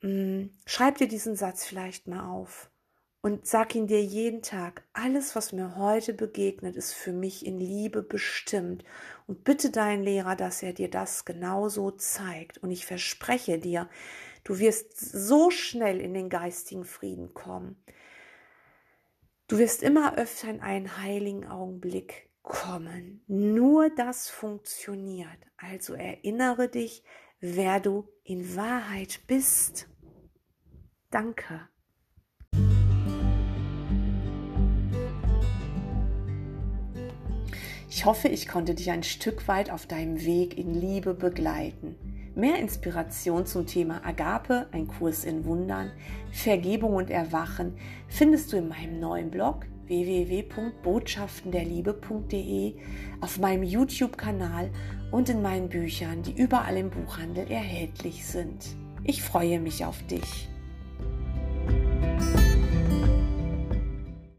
Hm, 0.00 0.58
schreib 0.66 0.98
dir 0.98 1.08
diesen 1.08 1.34
Satz 1.34 1.64
vielleicht 1.64 2.06
mal 2.06 2.28
auf 2.28 2.70
und 3.20 3.46
sag 3.46 3.74
ihn 3.74 3.88
dir 3.88 4.02
jeden 4.02 4.42
Tag, 4.42 4.84
alles, 4.92 5.34
was 5.34 5.52
mir 5.52 5.76
heute 5.76 6.14
begegnet, 6.14 6.76
ist 6.76 6.92
für 6.92 7.12
mich 7.12 7.44
in 7.44 7.58
Liebe 7.58 8.02
bestimmt. 8.02 8.84
Und 9.26 9.42
bitte 9.42 9.70
deinen 9.70 10.04
Lehrer, 10.04 10.36
dass 10.36 10.62
er 10.62 10.72
dir 10.72 10.88
das 10.88 11.24
genauso 11.24 11.90
zeigt. 11.90 12.58
Und 12.58 12.70
ich 12.70 12.86
verspreche 12.86 13.58
dir, 13.58 13.88
du 14.44 14.60
wirst 14.60 14.98
so 14.98 15.50
schnell 15.50 16.00
in 16.00 16.14
den 16.14 16.28
geistigen 16.28 16.84
Frieden 16.84 17.34
kommen. 17.34 17.82
Du 19.48 19.58
wirst 19.58 19.82
immer 19.82 20.16
öfter 20.16 20.50
in 20.50 20.60
einen 20.60 20.98
heiligen 20.98 21.46
Augenblick 21.46 22.30
kommen. 22.42 23.24
Nur 23.26 23.90
das 23.90 24.30
funktioniert. 24.30 25.38
Also 25.56 25.94
erinnere 25.94 26.68
dich, 26.68 27.02
wer 27.40 27.80
du 27.80 28.08
in 28.22 28.54
Wahrheit 28.56 29.20
bist. 29.26 29.88
Danke. 31.10 31.68
Ich 37.90 38.04
hoffe, 38.04 38.28
ich 38.28 38.46
konnte 38.46 38.74
dich 38.74 38.90
ein 38.90 39.02
Stück 39.02 39.48
weit 39.48 39.70
auf 39.70 39.86
deinem 39.86 40.22
Weg 40.22 40.58
in 40.58 40.74
Liebe 40.74 41.14
begleiten. 41.14 41.96
Mehr 42.34 42.58
Inspiration 42.58 43.46
zum 43.46 43.66
Thema 43.66 44.04
Agape, 44.04 44.66
ein 44.72 44.86
Kurs 44.86 45.24
in 45.24 45.46
Wundern, 45.46 45.92
Vergebung 46.30 46.92
und 46.94 47.08
Erwachen 47.10 47.78
findest 48.06 48.52
du 48.52 48.58
in 48.58 48.68
meinem 48.68 49.00
neuen 49.00 49.30
Blog 49.30 49.64
www.botschaftenderliebe.de, 49.86 52.74
auf 53.22 53.38
meinem 53.38 53.62
YouTube-Kanal 53.62 54.68
und 55.10 55.30
in 55.30 55.40
meinen 55.40 55.70
Büchern, 55.70 56.22
die 56.22 56.32
überall 56.32 56.76
im 56.76 56.90
Buchhandel 56.90 57.50
erhältlich 57.50 58.26
sind. 58.26 58.76
Ich 59.02 59.22
freue 59.22 59.60
mich 59.60 59.86
auf 59.86 60.06
dich. 60.06 60.50